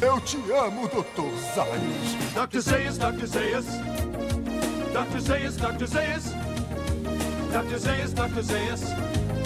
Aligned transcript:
Eu 0.00 0.20
te 0.20 0.36
amo, 0.52 0.88
Dr. 0.88 1.30
Zayas. 1.54 2.34
Dr. 2.34 2.60
Zayas, 2.60 2.98
Dr. 2.98 3.26
Zayas. 3.26 3.66
Dr. 4.92 5.20
Zayas, 5.20 5.56
Dr. 5.56 5.86
Zayas. 5.86 6.24
Dr. 7.52 7.78
Zayas, 7.78 8.12
Dr. 8.12 8.42
Zayas. 8.42 8.82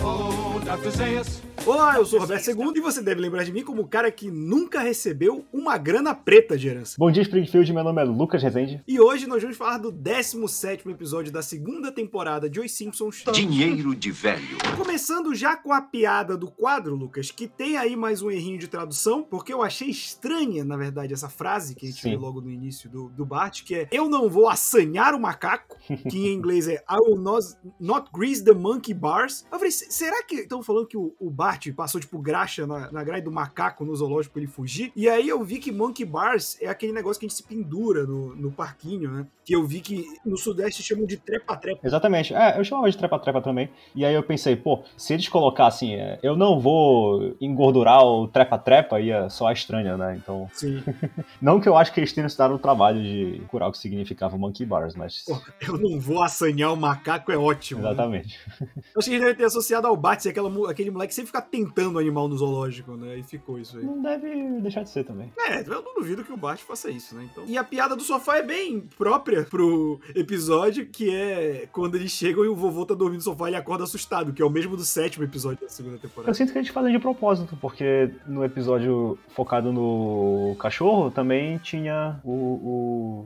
Oh, 0.02 0.60
Dr. 0.64 0.90
Zayas. 0.90 1.47
Olá, 1.68 1.96
eu 1.98 2.06
sou 2.06 2.18
o 2.18 2.22
Roberto 2.22 2.48
II 2.48 2.72
e 2.76 2.80
você 2.80 3.02
deve 3.02 3.20
lembrar 3.20 3.44
de 3.44 3.52
mim 3.52 3.62
como 3.62 3.82
o 3.82 3.86
cara 3.86 4.10
que 4.10 4.30
nunca 4.30 4.80
recebeu 4.80 5.44
uma 5.52 5.76
grana 5.76 6.14
preta 6.14 6.56
de 6.56 6.66
herança. 6.66 6.94
Bom 6.98 7.10
dia, 7.10 7.22
Springfield. 7.22 7.70
Meu 7.74 7.84
nome 7.84 8.00
é 8.00 8.04
Lucas 8.06 8.42
Rezende. 8.42 8.82
E 8.88 8.98
hoje 8.98 9.26
nós 9.26 9.42
vamos 9.42 9.58
falar 9.58 9.76
do 9.76 9.92
17 9.92 10.88
episódio 10.88 11.30
da 11.30 11.42
segunda 11.42 11.92
temporada 11.92 12.48
de 12.48 12.58
Os 12.58 12.72
Simpsons. 12.72 13.22
Dinheiro 13.34 13.94
de 13.94 14.10
velho. 14.10 14.56
Começando 14.78 15.34
já 15.34 15.58
com 15.58 15.70
a 15.70 15.82
piada 15.82 16.38
do 16.38 16.50
quadro, 16.50 16.94
Lucas, 16.96 17.30
que 17.30 17.46
tem 17.46 17.76
aí 17.76 17.94
mais 17.96 18.22
um 18.22 18.30
errinho 18.30 18.58
de 18.58 18.66
tradução, 18.66 19.22
porque 19.22 19.52
eu 19.52 19.62
achei 19.62 19.90
estranha, 19.90 20.64
na 20.64 20.78
verdade, 20.78 21.12
essa 21.12 21.28
frase 21.28 21.74
que 21.74 21.84
a 21.84 21.90
gente 21.90 22.00
Sim. 22.00 22.10
viu 22.12 22.20
logo 22.20 22.40
no 22.40 22.50
início 22.50 22.88
do, 22.88 23.10
do 23.10 23.26
Bart, 23.26 23.62
que 23.62 23.74
é 23.74 23.88
Eu 23.92 24.08
não 24.08 24.30
vou 24.30 24.48
assanhar 24.48 25.14
o 25.14 25.20
macaco, 25.20 25.76
que 26.08 26.28
em 26.28 26.32
inglês 26.32 26.66
é 26.66 26.82
I 26.90 26.96
will 27.06 27.20
not, 27.20 27.46
not 27.78 28.08
grease 28.10 28.42
the 28.42 28.54
monkey 28.54 28.94
bars. 28.94 29.44
Eu 29.52 29.58
falei, 29.58 29.70
"Se- 29.70 29.92
será 29.92 30.22
que 30.22 30.36
estão 30.36 30.62
falando 30.62 30.86
que 30.86 30.96
o, 30.96 31.14
o 31.20 31.28
Bart 31.28 31.57
passou, 31.72 32.00
tipo, 32.00 32.18
graxa 32.18 32.66
na, 32.66 32.90
na 32.90 33.04
grade 33.04 33.24
do 33.24 33.32
macaco 33.32 33.84
no 33.84 33.94
zoológico 33.94 34.32
pra 34.34 34.42
ele 34.42 34.50
fugir? 34.50 34.92
E 34.94 35.08
aí 35.08 35.28
eu 35.28 35.42
vi 35.42 35.58
que 35.58 35.72
monkey 35.72 36.04
bars 36.04 36.56
é 36.60 36.68
aquele 36.68 36.92
negócio 36.92 37.18
que 37.18 37.26
a 37.26 37.28
gente 37.28 37.36
se 37.36 37.42
pendura 37.42 38.04
no, 38.04 38.34
no 38.34 38.50
parquinho, 38.50 39.10
né? 39.10 39.26
Que 39.44 39.54
eu 39.54 39.64
vi 39.66 39.80
que 39.80 40.04
no 40.24 40.36
Sudeste 40.36 40.82
chamam 40.82 41.06
de 41.06 41.16
trepa-trepa. 41.16 41.80
Exatamente. 41.86 42.34
É, 42.34 42.58
eu 42.58 42.64
chamava 42.64 42.90
de 42.90 42.96
trepa-trepa 42.96 43.40
também. 43.40 43.70
E 43.94 44.04
aí 44.04 44.14
eu 44.14 44.22
pensei, 44.22 44.56
pô, 44.56 44.82
se 44.96 45.14
eles 45.14 45.28
colocassem, 45.28 45.94
é, 45.94 46.18
eu 46.22 46.36
não 46.36 46.60
vou 46.60 47.34
engordurar 47.40 48.04
o 48.04 48.28
trepa-trepa, 48.28 49.00
ia 49.00 49.28
soar 49.30 49.52
estranha, 49.52 49.96
né? 49.96 50.16
Então, 50.22 50.48
Sim. 50.52 50.82
não 51.40 51.60
que 51.60 51.68
eu 51.68 51.76
acho 51.76 51.92
que 51.92 52.00
eles 52.00 52.12
tenham 52.12 52.28
se 52.28 52.36
dado 52.36 52.54
o 52.54 52.58
trabalho 52.58 53.02
de 53.02 53.42
curar 53.48 53.68
o 53.68 53.72
que 53.72 53.78
significava 53.78 54.36
monkey 54.36 54.66
bars, 54.66 54.94
mas... 54.94 55.24
Pô, 55.24 55.40
eu 55.60 55.78
não 55.78 55.98
vou 55.98 56.22
assanhar 56.22 56.72
o 56.72 56.76
macaco, 56.76 57.32
é 57.32 57.38
ótimo. 57.38 57.80
né? 57.80 57.88
Exatamente. 57.88 58.38
Eu 58.94 58.98
acho 58.98 59.08
que 59.08 59.14
eles 59.14 59.20
devem 59.20 59.34
ter 59.36 59.44
associado 59.44 59.86
ao 59.86 59.96
Bart, 59.96 60.26
aquela, 60.26 60.70
aquele 60.70 60.90
moleque 60.90 61.08
que 61.08 61.14
sempre 61.14 61.28
fica 61.28 61.37
tentando 61.40 61.96
o 61.96 61.98
animal 61.98 62.28
no 62.28 62.36
zoológico, 62.36 62.92
né? 62.96 63.18
E 63.18 63.22
ficou 63.22 63.58
isso 63.58 63.78
aí. 63.78 63.84
Não 63.84 64.00
deve 64.02 64.60
deixar 64.60 64.82
de 64.82 64.90
ser 64.90 65.04
também. 65.04 65.32
É, 65.38 65.60
eu 65.60 65.82
não 65.82 65.94
duvido 65.94 66.24
que 66.24 66.32
o 66.32 66.36
Bart 66.36 66.60
faça 66.60 66.90
isso, 66.90 67.14
né? 67.14 67.28
Então... 67.30 67.44
E 67.46 67.56
a 67.58 67.64
piada 67.64 67.94
do 67.96 68.02
sofá 68.02 68.36
é 68.38 68.42
bem 68.42 68.80
própria 68.96 69.44
pro 69.44 70.00
episódio, 70.14 70.86
que 70.86 71.14
é 71.14 71.68
quando 71.72 71.94
eles 71.96 72.10
chegam 72.12 72.44
e 72.44 72.48
o 72.48 72.54
vovô 72.54 72.84
tá 72.84 72.94
dormindo 72.94 73.18
no 73.18 73.22
sofá 73.24 73.46
e 73.46 73.50
ele 73.50 73.56
acorda 73.56 73.84
assustado, 73.84 74.32
que 74.32 74.42
é 74.42 74.44
o 74.44 74.50
mesmo 74.50 74.76
do 74.76 74.84
sétimo 74.84 75.24
episódio 75.24 75.60
da 75.62 75.68
segunda 75.68 75.96
Eu 75.96 76.00
temporada. 76.00 76.34
sinto 76.34 76.52
que 76.52 76.58
eles 76.58 76.68
fazem 76.68 76.92
de 76.92 76.98
propósito, 76.98 77.56
porque 77.60 78.10
no 78.26 78.44
episódio 78.44 79.18
focado 79.34 79.72
no 79.72 80.56
cachorro 80.58 81.10
também 81.10 81.58
tinha 81.58 82.20
o, 82.24 82.32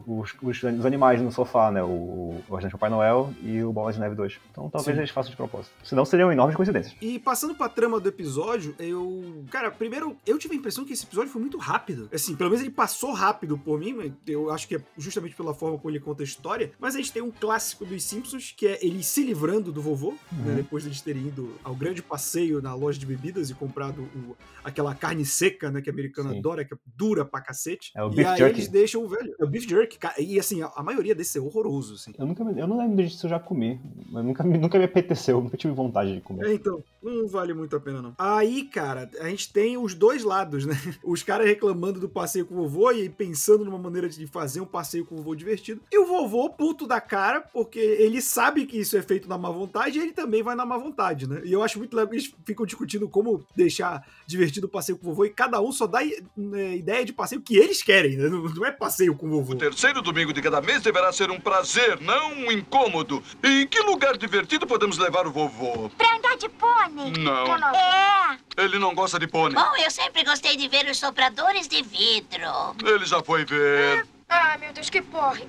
o- 0.07 0.21
os, 0.21 0.35
os- 0.43 0.63
os 0.63 0.87
animais 0.87 1.21
no 1.21 1.31
sofá, 1.33 1.71
né? 1.71 1.83
O, 1.83 2.41
o 2.49 2.57
Ajudante 2.57 2.73
Papai 2.73 2.91
Noel 2.91 3.33
e 3.43 3.63
o 3.63 3.73
Bola 3.73 3.93
de 3.93 4.01
Neve 4.01 4.15
2. 4.15 4.39
Então 4.51 4.69
talvez 4.71 4.95
Sim. 4.97 5.01
eles 5.01 5.11
façam 5.11 5.31
de 5.31 5.37
propósito. 5.37 5.73
Senão 5.83 6.05
seriam 6.05 6.31
enormes 6.33 6.57
coincidências. 6.57 6.95
E 7.01 7.19
passando 7.19 7.55
pra 7.55 7.69
trama 7.69 8.01
do 8.03 8.09
episódio, 8.09 8.75
eu. 8.79 9.45
Cara, 9.51 9.71
primeiro, 9.71 10.17
eu 10.27 10.39
tive 10.39 10.55
a 10.55 10.59
impressão 10.59 10.85
que 10.85 10.93
esse 10.93 11.05
episódio 11.05 11.31
foi 11.31 11.41
muito 11.41 11.57
rápido. 11.59 12.09
Assim, 12.13 12.35
pelo 12.37 12.51
menos 12.51 12.65
ele 12.65 12.75
passou 12.75 13.13
rápido 13.13 13.57
por 13.57 13.79
mim, 13.79 13.93
mas 13.95 14.13
eu 14.27 14.51
acho 14.51 14.67
que 14.69 14.77
é 14.77 14.83
justamente 14.99 15.35
pela 15.35 15.55
forma 15.55 15.79
como 15.79 15.91
ele 15.91 16.01
conta 16.01 16.23
a 16.23 16.25
história. 16.25 16.73
Mas 16.79 16.95
a 16.95 16.99
gente 16.99 17.13
tem 17.13 17.23
um 17.23 17.31
clássico 17.31 17.85
dos 17.85 18.03
Simpsons, 18.05 18.53
que 18.57 18.67
é 18.67 18.79
ele 18.85 19.03
se 19.03 19.23
livrando 19.23 19.73
do 19.73 19.81
vovô, 19.81 20.15
né, 20.33 20.55
depois 20.57 20.83
de 20.83 20.89
eles 20.91 21.01
terem 21.01 21.29
ido 21.29 21.55
ao 21.65 21.75
grande 21.75 22.03
passeio 22.03 22.61
na 22.61 22.75
loja 22.75 22.99
de 22.99 23.07
bebidas 23.07 23.51
e 23.51 23.55
comprado 23.55 24.03
o- 24.03 24.37
aquela 24.65 24.95
carne 24.95 25.25
seca, 25.25 25.71
né, 25.71 25.81
que 25.81 25.89
a 25.91 25.93
americana 25.93 26.31
Sim. 26.31 26.39
adora, 26.39 26.65
que 26.65 26.75
é 26.75 26.77
dura 26.97 27.25
pra 27.25 27.41
cacete. 27.41 27.91
É 27.97 28.03
o 28.05 28.09
e 28.13 28.17
beef 28.17 28.29
aí 28.29 28.39
jerky. 28.39 28.59
eles 28.59 28.69
deixam 28.69 29.03
o 29.05 29.09
velho. 29.09 29.35
É 29.41 29.45
o 29.45 29.49
beef 29.49 29.69
jerky. 29.69 29.99
E 30.19 30.39
assim, 30.39 30.63
a, 30.63 30.71
a 30.77 30.83
maioria 30.83 31.15
desse 31.15 31.39
é 31.39 31.41
horroroso, 31.41 31.95
assim. 31.95 32.13
Eu, 32.19 32.27
nunca, 32.27 32.45
me- 32.45 32.61
eu 32.61 32.67
não 32.67 32.79
lembro 32.79 32.97
disso, 33.05 33.27
eu 33.27 33.31
já 33.31 33.39
comi. 33.41 33.81
Mas 34.11 34.25
nunca, 34.25 34.43
me- 34.45 34.59
nunca 34.59 34.79
me 34.79 34.85
apeteceu, 34.85 35.41
nunca 35.43 35.57
tive 35.57 35.73
vontade 35.75 36.15
de 36.15 36.21
comer. 36.21 36.47
É, 36.47 36.55
então, 36.55 36.83
não 37.03 37.27
vale 37.29 37.53
muito 37.53 37.75
a 37.77 37.81
pena, 37.81 37.92
não. 38.01 38.15
Aí, 38.17 38.65
cara, 38.65 39.11
a 39.21 39.29
gente 39.29 39.53
tem 39.53 39.77
os 39.77 39.95
dois 39.95 40.23
lados, 40.23 40.65
né? 40.65 40.75
Os 41.03 41.23
caras 41.23 41.47
reclamando 41.47 42.01
do 42.01 42.09
passeio 42.09 42.47
com 42.47 42.55
o 42.55 42.69
vovô 42.69 42.91
e 42.93 43.09
pensando 43.09 43.65
numa 43.65 43.79
maneira 43.79 44.09
de 44.09 44.27
fazer 44.27 44.61
um 44.61 44.67
passeio 44.67 45.05
com 45.05 45.17
o 45.17 45.19
vovô 45.19 45.35
divertido. 45.35 45.81
E 45.91 45.99
o 45.99 46.07
vovô 46.07 46.49
puto 46.51 46.87
da 46.87 47.01
cara, 47.01 47.41
porque 47.41 47.79
ele 47.79 48.23
sabe 48.23 48.67
que 48.67 48.79
isso 48.79 48.97
é 48.97 49.03
feito 49.03 49.29
na 49.29 49.37
má 49.37 49.51
vontade 49.51 49.99
e 49.99 50.03
ele 50.03 50.13
também 50.13 50.43
vai 50.43 50.55
na 50.55 50.65
má 50.65 50.79
vontade, 50.79 51.29
né? 51.29 51.43
E 51.45 51.53
eu 51.53 51.63
acho 51.63 51.79
muito 51.79 51.95
legal 51.95 52.09
que 52.09 52.17
eles 52.17 52.33
ficam 52.45 52.65
discutindo 52.65 53.09
como 53.09 53.45
deixar 53.57 54.07
divertido 54.27 54.67
o 54.67 54.71
passeio 54.71 54.97
com 54.97 55.07
o 55.07 55.11
vovô 55.11 55.25
e 55.25 55.31
cada 55.31 55.61
um 55.61 55.73
só 55.73 55.87
dá 55.87 56.01
né, 56.37 56.77
ideia 56.77 57.05
de 57.05 57.13
passeio 57.13 57.41
que 57.41 57.57
eles 57.57 57.83
querem, 57.83 58.17
né? 58.17 58.29
Não, 58.29 58.43
não 58.43 58.65
é 58.65 58.71
passeio 58.71 59.15
com 59.17 59.27
o 59.27 59.31
vovô. 59.31 59.53
O 59.53 59.59
terceiro 59.59 60.01
domingo 60.01 60.33
de 60.33 60.41
cada 60.41 60.61
mês 60.61 60.83
deverá 60.83 61.13
ser 61.13 61.31
um 61.31 61.41
prazer, 61.41 62.01
não 62.01 62.33
um 62.33 62.53
incômodo. 62.53 63.23
E 63.43 63.63
em 63.63 63.67
que 63.67 63.81
lugar 63.81 64.17
divertido 64.17 64.67
podemos 64.67 64.99
levar 64.99 65.27
o 65.27 65.33
vovô? 65.33 65.91
Pra 65.91 66.17
andar 66.17 66.37
de 66.37 66.49
pônei. 66.49 67.13
Não. 67.19 67.45
É. 67.83 68.63
Ele 68.63 68.79
não 68.79 68.95
gosta 68.95 69.19
de 69.19 69.27
pônei. 69.27 69.55
Bom, 69.55 69.77
eu 69.77 69.91
sempre 69.91 70.25
gostei 70.25 70.57
de 70.57 70.69
ver 70.69 70.89
os 70.91 70.99
sopradores 70.99 71.67
de 71.69 71.83
vidro. 71.83 72.77
Ele 72.85 73.05
já 73.05 73.23
foi 73.23 73.45
ver. 73.45 74.07
Ah, 74.29 74.57
meu 74.59 74.73
Deus, 74.73 74.89
que 74.89 75.03
porre. 75.03 75.47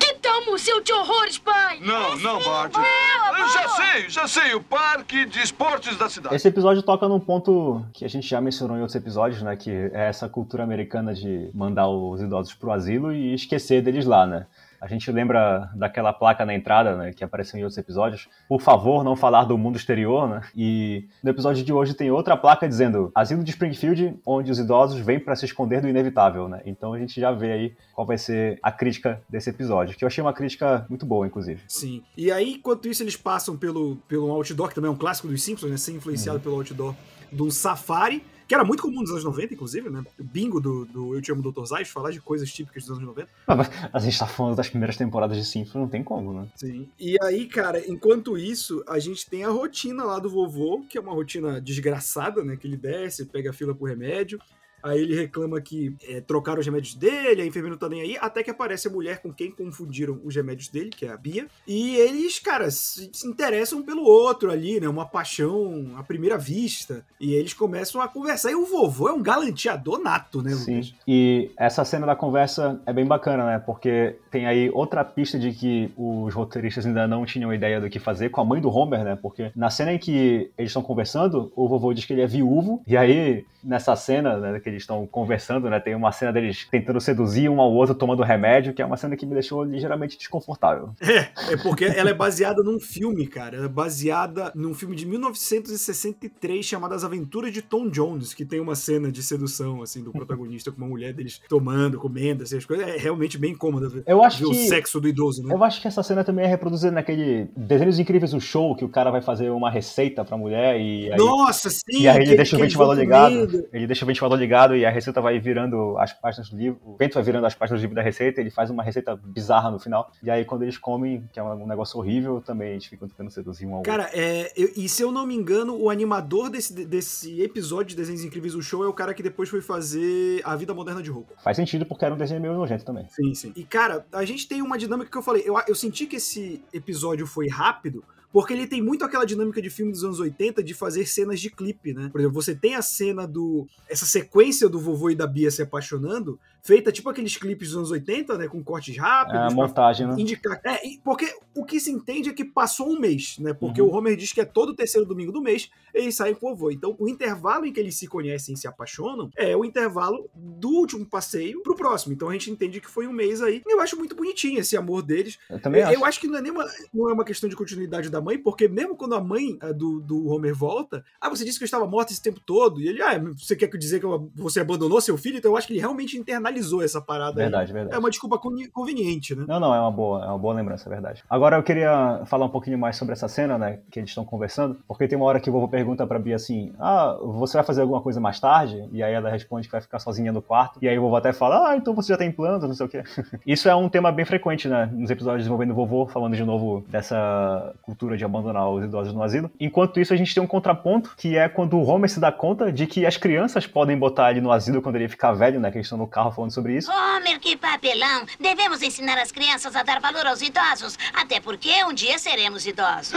Que 0.00 0.14
tal 0.14 0.46
museu 0.46 0.80
de 0.80 0.92
horrores, 0.92 1.38
pai? 1.38 1.78
Não, 1.80 2.16
não, 2.16 2.42
Bart. 2.42 2.72
Eu 2.74 3.48
já 3.48 3.68
sei, 3.68 4.08
já 4.08 4.26
sei. 4.26 4.54
O 4.54 4.62
parque 4.62 5.26
de 5.26 5.40
esportes 5.40 5.96
da 5.96 6.08
cidade. 6.08 6.34
Esse 6.34 6.48
episódio 6.48 6.82
toca 6.82 7.06
num 7.06 7.20
ponto 7.20 7.84
que 7.92 8.04
a 8.04 8.08
gente 8.08 8.26
já 8.26 8.40
mencionou 8.40 8.76
em 8.76 8.80
outros 8.80 8.96
episódios, 8.96 9.42
né? 9.42 9.56
Que 9.56 9.70
é 9.70 10.08
essa 10.08 10.28
cultura 10.28 10.62
americana 10.62 11.12
de 11.12 11.50
mandar 11.52 11.88
os 11.88 12.20
idosos 12.22 12.54
pro 12.54 12.72
asilo 12.72 13.12
e 13.12 13.34
esquecer 13.34 13.82
deles 13.82 14.06
lá, 14.06 14.26
né? 14.26 14.46
A 14.80 14.86
gente 14.86 15.10
lembra 15.12 15.70
daquela 15.74 16.12
placa 16.12 16.46
na 16.46 16.54
entrada, 16.54 16.96
né, 16.96 17.12
que 17.12 17.22
apareceu 17.22 17.58
em 17.58 17.62
outros 17.62 17.78
episódios. 17.78 18.28
Por 18.48 18.60
favor, 18.60 19.04
não 19.04 19.14
falar 19.14 19.44
do 19.44 19.58
mundo 19.58 19.76
exterior, 19.76 20.28
né? 20.28 20.40
E 20.56 21.08
no 21.22 21.30
episódio 21.30 21.62
de 21.62 21.72
hoje 21.72 21.94
tem 21.94 22.10
outra 22.10 22.36
placa 22.36 22.68
dizendo 22.68 23.10
Asilo 23.14 23.44
de 23.44 23.50
Springfield, 23.50 24.18
onde 24.24 24.50
os 24.50 24.58
idosos 24.58 24.98
vêm 25.00 25.20
para 25.20 25.36
se 25.36 25.44
esconder 25.44 25.80
do 25.82 25.88
inevitável, 25.88 26.48
né? 26.48 26.62
Então 26.64 26.94
a 26.94 26.98
gente 26.98 27.20
já 27.20 27.30
vê 27.30 27.52
aí 27.52 27.76
qual 27.94 28.06
vai 28.06 28.16
ser 28.16 28.58
a 28.62 28.72
crítica 28.72 29.20
desse 29.28 29.50
episódio, 29.50 29.96
que 29.96 30.04
eu 30.04 30.06
achei 30.06 30.22
uma 30.22 30.32
crítica 30.32 30.86
muito 30.88 31.04
boa, 31.04 31.26
inclusive. 31.26 31.60
Sim. 31.68 32.02
E 32.16 32.32
aí, 32.32 32.54
enquanto 32.54 32.88
isso, 32.88 33.02
eles 33.02 33.16
passam 33.16 33.56
pelo, 33.56 33.96
pelo 34.08 34.30
outdoor, 34.30 34.68
que 34.68 34.74
também 34.74 34.88
é 34.88 34.92
um 34.92 34.96
clássico 34.96 35.28
dos 35.28 35.42
Simpsons, 35.42 35.70
né? 35.70 35.76
Ser 35.76 35.92
influenciado 35.92 36.40
pelo 36.40 36.56
outdoor 36.56 36.94
do 37.30 37.50
Safari, 37.50 38.24
que 38.50 38.54
era 38.56 38.64
muito 38.64 38.82
comum 38.82 39.00
nos 39.00 39.12
anos 39.12 39.22
90, 39.22 39.54
inclusive, 39.54 39.88
né? 39.88 40.02
O 40.18 40.24
bingo 40.24 40.60
do, 40.60 40.84
do 40.84 41.14
Eu 41.14 41.22
Te 41.22 41.30
Amo 41.30 41.40
Dr. 41.40 41.64
Zayas, 41.66 41.88
falar 41.88 42.10
de 42.10 42.20
coisas 42.20 42.52
típicas 42.52 42.82
dos 42.82 42.98
anos 42.98 43.06
90. 43.06 43.28
Mas 43.46 43.70
a 43.92 43.98
gente 44.00 44.18
tá 44.18 44.26
falando 44.26 44.56
das 44.56 44.68
primeiras 44.68 44.96
temporadas 44.96 45.36
de 45.36 45.44
Simpsons, 45.44 45.76
não 45.76 45.86
tem 45.86 46.02
como, 46.02 46.32
né? 46.32 46.48
Sim. 46.56 46.88
E 46.98 47.16
aí, 47.22 47.46
cara, 47.46 47.80
enquanto 47.88 48.36
isso, 48.36 48.82
a 48.88 48.98
gente 48.98 49.30
tem 49.30 49.44
a 49.44 49.50
rotina 49.50 50.02
lá 50.02 50.18
do 50.18 50.28
vovô, 50.28 50.84
que 50.88 50.98
é 50.98 51.00
uma 51.00 51.12
rotina 51.12 51.60
desgraçada, 51.60 52.42
né? 52.42 52.56
Que 52.56 52.66
ele 52.66 52.76
desce, 52.76 53.26
pega 53.26 53.50
a 53.50 53.52
fila 53.52 53.72
pro 53.72 53.86
remédio. 53.86 54.40
Aí 54.82 55.00
ele 55.00 55.14
reclama 55.14 55.60
que 55.60 55.94
é, 56.08 56.20
trocaram 56.20 56.60
os 56.60 56.66
remédios 56.66 56.94
dele, 56.94 57.42
a 57.42 57.46
enfermeira 57.46 57.74
não 57.74 57.78
tá 57.78 57.88
nem 57.88 58.00
aí, 58.00 58.16
até 58.20 58.42
que 58.42 58.50
aparece 58.50 58.88
a 58.88 58.90
mulher 58.90 59.20
com 59.20 59.32
quem 59.32 59.50
confundiram 59.50 60.20
os 60.24 60.34
remédios 60.34 60.68
dele, 60.68 60.90
que 60.90 61.06
é 61.06 61.10
a 61.10 61.16
Bia. 61.16 61.46
E 61.66 61.96
eles, 61.96 62.38
cara, 62.38 62.70
se, 62.70 63.10
se 63.12 63.26
interessam 63.26 63.82
pelo 63.82 64.02
outro 64.02 64.50
ali, 64.50 64.80
né? 64.80 64.88
Uma 64.88 65.06
paixão 65.06 65.92
à 65.96 66.02
primeira 66.02 66.38
vista. 66.38 67.04
E 67.18 67.34
eles 67.34 67.52
começam 67.52 68.00
a 68.00 68.08
conversar. 68.08 68.50
E 68.50 68.54
o 68.54 68.64
vovô 68.64 69.08
é 69.08 69.12
um 69.12 69.22
galanteador 69.22 70.00
nato, 70.00 70.42
né, 70.42 70.52
Sim. 70.52 70.76
Lucas? 70.76 70.94
E 71.06 71.50
essa 71.56 71.84
cena 71.84 72.06
da 72.06 72.16
conversa 72.16 72.80
é 72.86 72.92
bem 72.92 73.06
bacana, 73.06 73.44
né? 73.46 73.58
Porque 73.58 74.16
tem 74.30 74.46
aí 74.46 74.70
outra 74.72 75.04
pista 75.04 75.38
de 75.38 75.52
que 75.52 75.92
os 75.96 76.34
roteiristas 76.34 76.86
ainda 76.86 77.06
não 77.06 77.24
tinham 77.24 77.52
ideia 77.52 77.80
do 77.80 77.90
que 77.90 77.98
fazer 77.98 78.30
com 78.30 78.40
a 78.40 78.44
mãe 78.44 78.60
do 78.60 78.70
Homer, 78.70 79.04
né? 79.04 79.18
Porque 79.20 79.50
na 79.54 79.70
cena 79.70 79.92
em 79.92 79.98
que 79.98 80.50
eles 80.56 80.70
estão 80.70 80.82
conversando, 80.82 81.52
o 81.54 81.68
vovô 81.68 81.92
diz 81.92 82.04
que 82.04 82.12
ele 82.12 82.22
é 82.22 82.26
viúvo, 82.26 82.82
e 82.86 82.96
aí 82.96 83.44
nessa 83.62 83.94
cena 83.94 84.38
né, 84.38 84.52
eles 84.70 84.82
estão 84.82 85.06
conversando, 85.06 85.68
né? 85.68 85.78
Tem 85.80 85.94
uma 85.94 86.12
cena 86.12 86.32
deles 86.32 86.66
tentando 86.70 87.00
seduzir 87.00 87.48
um 87.48 87.60
ao 87.60 87.72
outro 87.72 87.94
tomando 87.94 88.22
remédio, 88.22 88.72
que 88.72 88.80
é 88.82 88.86
uma 88.86 88.96
cena 88.96 89.16
que 89.16 89.26
me 89.26 89.34
deixou 89.34 89.62
ligeiramente 89.64 90.16
desconfortável. 90.18 90.90
É, 91.00 91.52
é 91.52 91.56
porque 91.62 91.84
ela 91.84 92.10
é 92.10 92.14
baseada 92.14 92.62
num 92.62 92.78
filme, 92.80 93.26
cara. 93.26 93.56
Ela 93.56 93.66
é 93.66 93.68
baseada 93.68 94.52
num 94.54 94.72
filme 94.74 94.94
de 94.96 95.06
1963 95.06 96.64
chamado 96.64 96.94
As 96.94 97.04
Aventuras 97.04 97.52
de 97.52 97.62
Tom 97.62 97.88
Jones, 97.88 98.34
que 98.34 98.44
tem 98.44 98.60
uma 98.60 98.74
cena 98.74 99.10
de 99.10 99.22
sedução, 99.22 99.82
assim, 99.82 100.02
do 100.02 100.12
protagonista 100.12 100.70
com 100.70 100.78
uma 100.78 100.88
mulher 100.88 101.12
deles 101.12 101.40
tomando, 101.48 101.98
comendo, 101.98 102.42
assim, 102.42 102.56
as 102.56 102.64
coisas. 102.64 102.86
É 102.88 102.96
realmente 102.96 103.36
bem 103.38 103.52
incômoda 103.52 103.88
ver, 103.88 104.02
Eu 104.06 104.22
acho 104.22 104.38
ver 104.38 104.46
o 104.46 104.50
que 104.50 104.66
sexo 104.68 105.00
do 105.00 105.08
idoso, 105.08 105.42
né? 105.42 105.54
Eu 105.54 105.62
acho 105.64 105.80
que 105.80 105.88
essa 105.88 106.02
cena 106.02 106.22
também 106.24 106.44
é 106.44 106.48
reproduzida 106.48 106.92
naquele 106.92 107.48
Desenhos 107.56 107.98
Incríveis, 107.98 108.32
o 108.34 108.40
show, 108.40 108.74
que 108.76 108.84
o 108.84 108.88
cara 108.88 109.10
vai 109.10 109.20
fazer 109.22 109.50
uma 109.50 109.70
receita 109.70 110.24
pra 110.24 110.36
mulher 110.36 110.80
e 110.80 111.10
aí, 111.12 111.18
Nossa, 111.18 111.70
sim! 111.70 111.80
e 112.00 112.08
aí 112.08 112.16
ele 112.18 112.26
que- 112.30 112.36
deixa 112.36 112.56
o 112.56 112.60
eles 112.60 112.72
ventilador 112.72 112.96
ligado. 112.96 113.68
Ele 113.72 113.86
deixa 113.86 114.04
o 114.04 114.06
ventilador 114.06 114.38
ligado 114.38 114.59
e 114.76 114.84
a 114.84 114.90
receita 114.90 115.20
vai 115.20 115.38
virando 115.38 115.96
as 115.98 116.12
páginas 116.12 116.50
do 116.50 116.56
livro. 116.56 116.80
O 116.84 116.96
vento 116.96 117.14
vai 117.14 117.22
virando 117.22 117.46
as 117.46 117.54
páginas 117.54 117.80
do 117.80 117.82
livro 117.82 117.96
da 117.96 118.02
receita. 118.02 118.40
Ele 118.40 118.50
faz 118.50 118.70
uma 118.70 118.82
receita 118.82 119.16
bizarra 119.16 119.70
no 119.70 119.78
final. 119.78 120.10
E 120.22 120.30
aí, 120.30 120.44
quando 120.44 120.62
eles 120.62 120.76
comem, 120.76 121.28
que 121.32 121.40
é 121.40 121.42
um 121.42 121.66
negócio 121.66 121.98
horrível, 121.98 122.40
também 122.40 122.72
eles 122.72 122.86
ficam 122.86 123.08
tentando 123.08 123.30
seduzir 123.30 123.66
um 123.66 123.70
ao 123.70 123.76
outro. 123.78 123.90
Cara, 123.90 124.10
é, 124.12 124.52
e 124.56 124.88
se 124.88 125.02
eu 125.02 125.10
não 125.10 125.26
me 125.26 125.34
engano, 125.34 125.76
o 125.76 125.88
animador 125.88 126.50
desse, 126.50 126.72
desse 126.84 127.40
episódio 127.42 127.90
de 127.90 127.96
Desenhos 127.96 128.24
Incríveis 128.24 128.52
do 128.52 128.62
Show 128.62 128.84
é 128.84 128.88
o 128.88 128.92
cara 128.92 129.14
que 129.14 129.22
depois 129.22 129.48
foi 129.48 129.60
fazer 129.60 130.42
A 130.44 130.54
Vida 130.56 130.74
Moderna 130.74 131.02
de 131.02 131.10
Hulk. 131.10 131.32
Faz 131.42 131.56
sentido 131.56 131.86
porque 131.86 132.04
era 132.04 132.14
um 132.14 132.18
desenho 132.18 132.40
meio 132.40 132.54
nojento 132.54 132.84
também. 132.84 133.06
Sim, 133.08 133.34
sim. 133.34 133.52
E, 133.56 133.64
cara, 133.64 134.04
a 134.12 134.24
gente 134.24 134.46
tem 134.46 134.62
uma 134.62 134.76
dinâmica 134.76 135.10
que 135.10 135.16
eu 135.16 135.22
falei. 135.22 135.42
Eu, 135.44 135.60
eu 135.66 135.74
senti 135.74 136.06
que 136.06 136.16
esse 136.16 136.62
episódio 136.72 137.26
foi 137.26 137.48
rápido. 137.48 138.04
Porque 138.32 138.52
ele 138.52 138.66
tem 138.66 138.80
muito 138.80 139.04
aquela 139.04 139.24
dinâmica 139.24 139.60
de 139.60 139.68
filme 139.70 139.90
dos 139.92 140.04
anos 140.04 140.20
80 140.20 140.62
de 140.62 140.72
fazer 140.74 141.04
cenas 141.06 141.40
de 141.40 141.50
clipe, 141.50 141.92
né? 141.92 142.08
Por 142.12 142.20
exemplo, 142.20 142.40
você 142.40 142.54
tem 142.54 142.74
a 142.76 142.82
cena 142.82 143.26
do. 143.26 143.66
Essa 143.88 144.06
sequência 144.06 144.68
do 144.68 144.78
vovô 144.78 145.10
e 145.10 145.14
da 145.16 145.26
Bia 145.26 145.50
se 145.50 145.62
apaixonando, 145.62 146.38
feita 146.62 146.92
tipo 146.92 147.08
aqueles 147.10 147.36
clipes 147.36 147.68
dos 147.68 147.76
anos 147.78 147.90
80, 147.90 148.38
né? 148.38 148.46
Com 148.48 148.62
cortes 148.62 148.96
É 148.96 149.00
rápidos. 149.00 149.40
a 149.40 149.46
pra 149.46 149.54
montagem, 149.54 150.06
né? 150.06 150.14
indicar. 150.18 150.60
É, 150.64 150.78
porque 151.02 151.34
o 151.56 151.64
que 151.64 151.80
se 151.80 151.90
entende 151.90 152.28
é 152.28 152.32
que 152.32 152.44
passou 152.44 152.88
um 152.88 153.00
mês, 153.00 153.36
né? 153.38 153.52
Porque 153.52 153.82
Uhum. 153.82 153.88
o 153.88 153.94
Homer 153.94 154.16
diz 154.16 154.32
que 154.32 154.40
é 154.40 154.44
todo 154.44 154.74
terceiro 154.74 155.06
domingo 155.06 155.32
do 155.32 155.40
mês, 155.42 155.68
eles 155.92 156.14
saem 156.14 156.34
com 156.34 156.52
o 156.52 156.54
vovô. 156.54 156.70
Então, 156.70 156.94
o 156.98 157.08
intervalo 157.08 157.66
em 157.66 157.72
que 157.72 157.80
eles 157.80 157.96
se 157.96 158.06
conhecem 158.06 158.54
e 158.54 158.56
se 158.58 158.68
apaixonam 158.68 159.28
é 159.36 159.56
o 159.56 159.64
intervalo 159.64 160.28
do 160.34 160.68
último 160.68 161.04
passeio 161.04 161.62
pro 161.62 161.74
próximo. 161.74 162.12
Então 162.12 162.28
a 162.28 162.32
gente 162.32 162.50
entende 162.50 162.80
que 162.80 162.88
foi 162.88 163.06
um 163.08 163.12
mês 163.12 163.42
aí. 163.42 163.62
E 163.66 163.72
eu 163.74 163.80
acho 163.80 163.96
muito 163.96 164.14
bonitinho 164.14 164.60
esse 164.60 164.76
amor 164.76 165.02
deles. 165.02 165.38
Eu 165.48 165.60
também 165.60 165.80
eu, 165.80 165.88
acho. 165.88 165.96
eu 165.98 166.04
acho 166.04 166.20
que 166.20 166.26
não 166.28 166.36
é 166.38 166.42
nem 166.42 166.52
uma, 166.52 166.64
não 166.94 167.10
é 167.10 167.12
uma 167.12 167.24
questão 167.24 167.48
de 167.48 167.56
continuidade 167.56 168.08
da 168.08 168.19
mãe, 168.20 168.38
porque 168.38 168.68
mesmo 168.68 168.96
quando 168.96 169.14
a 169.14 169.20
mãe 169.20 169.58
eh, 169.62 169.72
do, 169.72 170.00
do 170.00 170.28
Homer 170.28 170.54
volta, 170.54 171.04
ah, 171.20 171.28
você 171.28 171.44
disse 171.44 171.58
que 171.58 171.64
eu 171.64 171.66
estava 171.66 171.86
morta 171.86 172.12
esse 172.12 172.22
tempo 172.22 172.40
todo. 172.40 172.80
E 172.80 172.88
ele, 172.88 173.02
ah, 173.02 173.18
você 173.36 173.56
quer 173.56 173.68
dizer 173.68 174.00
que 174.00 174.06
você 174.34 174.60
abandonou 174.60 175.00
seu 175.00 175.16
filho? 175.16 175.38
Então 175.38 175.50
eu 175.52 175.56
acho 175.56 175.66
que 175.66 175.72
ele 175.72 175.80
realmente 175.80 176.16
internalizou 176.16 176.82
essa 176.82 177.00
parada 177.00 177.40
aí. 177.40 177.44
Verdade, 177.44 177.72
verdade. 177.72 177.94
É 177.94 177.98
uma 177.98 178.10
desculpa 178.10 178.38
conveniente, 178.72 179.34
né? 179.34 179.44
Não, 179.46 179.60
não, 179.60 179.74
é 179.74 179.80
uma 179.80 179.90
boa, 179.90 180.24
é 180.24 180.28
uma 180.28 180.38
boa 180.38 180.54
lembrança, 180.54 180.88
é 180.88 180.90
verdade. 180.90 181.22
Agora 181.28 181.56
eu 181.56 181.62
queria 181.62 182.22
falar 182.26 182.46
um 182.46 182.50
pouquinho 182.50 182.78
mais 182.78 182.96
sobre 182.96 183.12
essa 183.12 183.28
cena, 183.28 183.58
né, 183.58 183.80
que 183.90 183.98
eles 183.98 184.10
estão 184.10 184.24
conversando, 184.24 184.78
porque 184.86 185.08
tem 185.08 185.16
uma 185.16 185.26
hora 185.26 185.40
que 185.40 185.48
o 185.48 185.52
vovô 185.52 185.68
pergunta 185.68 186.06
pra 186.06 186.18
Bia 186.18 186.36
assim: 186.36 186.72
"Ah, 186.78 187.18
você 187.20 187.56
vai 187.56 187.64
fazer 187.64 187.82
alguma 187.82 188.00
coisa 188.00 188.20
mais 188.20 188.38
tarde?" 188.40 188.88
E 188.92 189.02
aí 189.02 189.12
ela 189.12 189.30
responde 189.30 189.66
que 189.66 189.72
vai 189.72 189.80
ficar 189.80 189.98
sozinha 189.98 190.32
no 190.32 190.42
quarto. 190.42 190.78
E 190.82 190.88
aí 190.88 190.98
o 190.98 191.02
vovô 191.02 191.16
até 191.16 191.32
fala: 191.32 191.70
"Ah, 191.70 191.76
então 191.76 191.94
você 191.94 192.12
já 192.12 192.18
tem 192.18 192.30
planos, 192.30 192.62
não 192.62 192.74
sei 192.74 192.86
o 192.86 192.88
quê". 192.88 193.02
Isso 193.46 193.68
é 193.68 193.74
um 193.74 193.88
tema 193.88 194.12
bem 194.12 194.24
frequente, 194.24 194.68
né, 194.68 194.90
nos 194.92 195.10
episódios 195.10 195.46
envolvendo 195.46 195.72
o 195.72 195.74
vovô, 195.74 196.06
falando 196.06 196.36
de 196.36 196.44
novo 196.44 196.84
dessa 196.88 197.74
cultura 197.82 198.09
de 198.16 198.24
abandonar 198.24 198.68
os 198.68 198.84
idosos 198.84 199.12
no 199.12 199.22
asilo. 199.22 199.50
Enquanto 199.58 200.00
isso, 200.00 200.12
a 200.12 200.16
gente 200.16 200.34
tem 200.34 200.42
um 200.42 200.46
contraponto, 200.46 201.14
que 201.16 201.36
é 201.36 201.48
quando 201.48 201.76
o 201.76 201.86
Homer 201.86 202.10
se 202.10 202.20
dá 202.20 202.30
conta 202.30 202.72
de 202.72 202.86
que 202.86 203.06
as 203.06 203.16
crianças 203.16 203.66
podem 203.66 203.96
botar 203.98 204.30
ele 204.30 204.40
no 204.40 204.52
asilo 204.52 204.82
quando 204.82 204.96
ele 204.96 205.08
ficar 205.08 205.32
velho, 205.32 205.60
né, 205.60 205.70
que 205.70 205.78
eles 205.78 205.86
estão 205.86 205.98
no 205.98 206.06
carro 206.06 206.32
falando 206.32 206.50
sobre 206.50 206.76
isso. 206.76 206.90
Homer, 206.90 207.38
que 207.40 207.56
papelão! 207.56 208.24
Devemos 208.38 208.82
ensinar 208.82 209.18
as 209.18 209.32
crianças 209.32 209.74
a 209.76 209.82
dar 209.82 210.00
valor 210.00 210.26
aos 210.26 210.40
idosos, 210.42 210.98
até 211.14 211.40
porque 211.40 211.84
um 211.84 211.92
dia 211.92 212.18
seremos 212.18 212.66
idosos. 212.66 213.12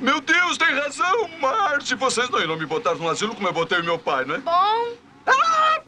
Meu 0.00 0.20
Deus, 0.20 0.58
tem 0.58 0.68
razão, 0.68 1.28
Marge. 1.40 1.94
Vocês 1.94 2.28
não 2.30 2.40
irão 2.40 2.56
me 2.56 2.66
botar 2.66 2.94
no 2.94 3.08
asilo 3.08 3.34
como 3.34 3.48
eu 3.48 3.52
botei 3.52 3.82
meu 3.82 3.98
pai, 3.98 4.24
né? 4.24 4.40
Bom, 4.44 4.96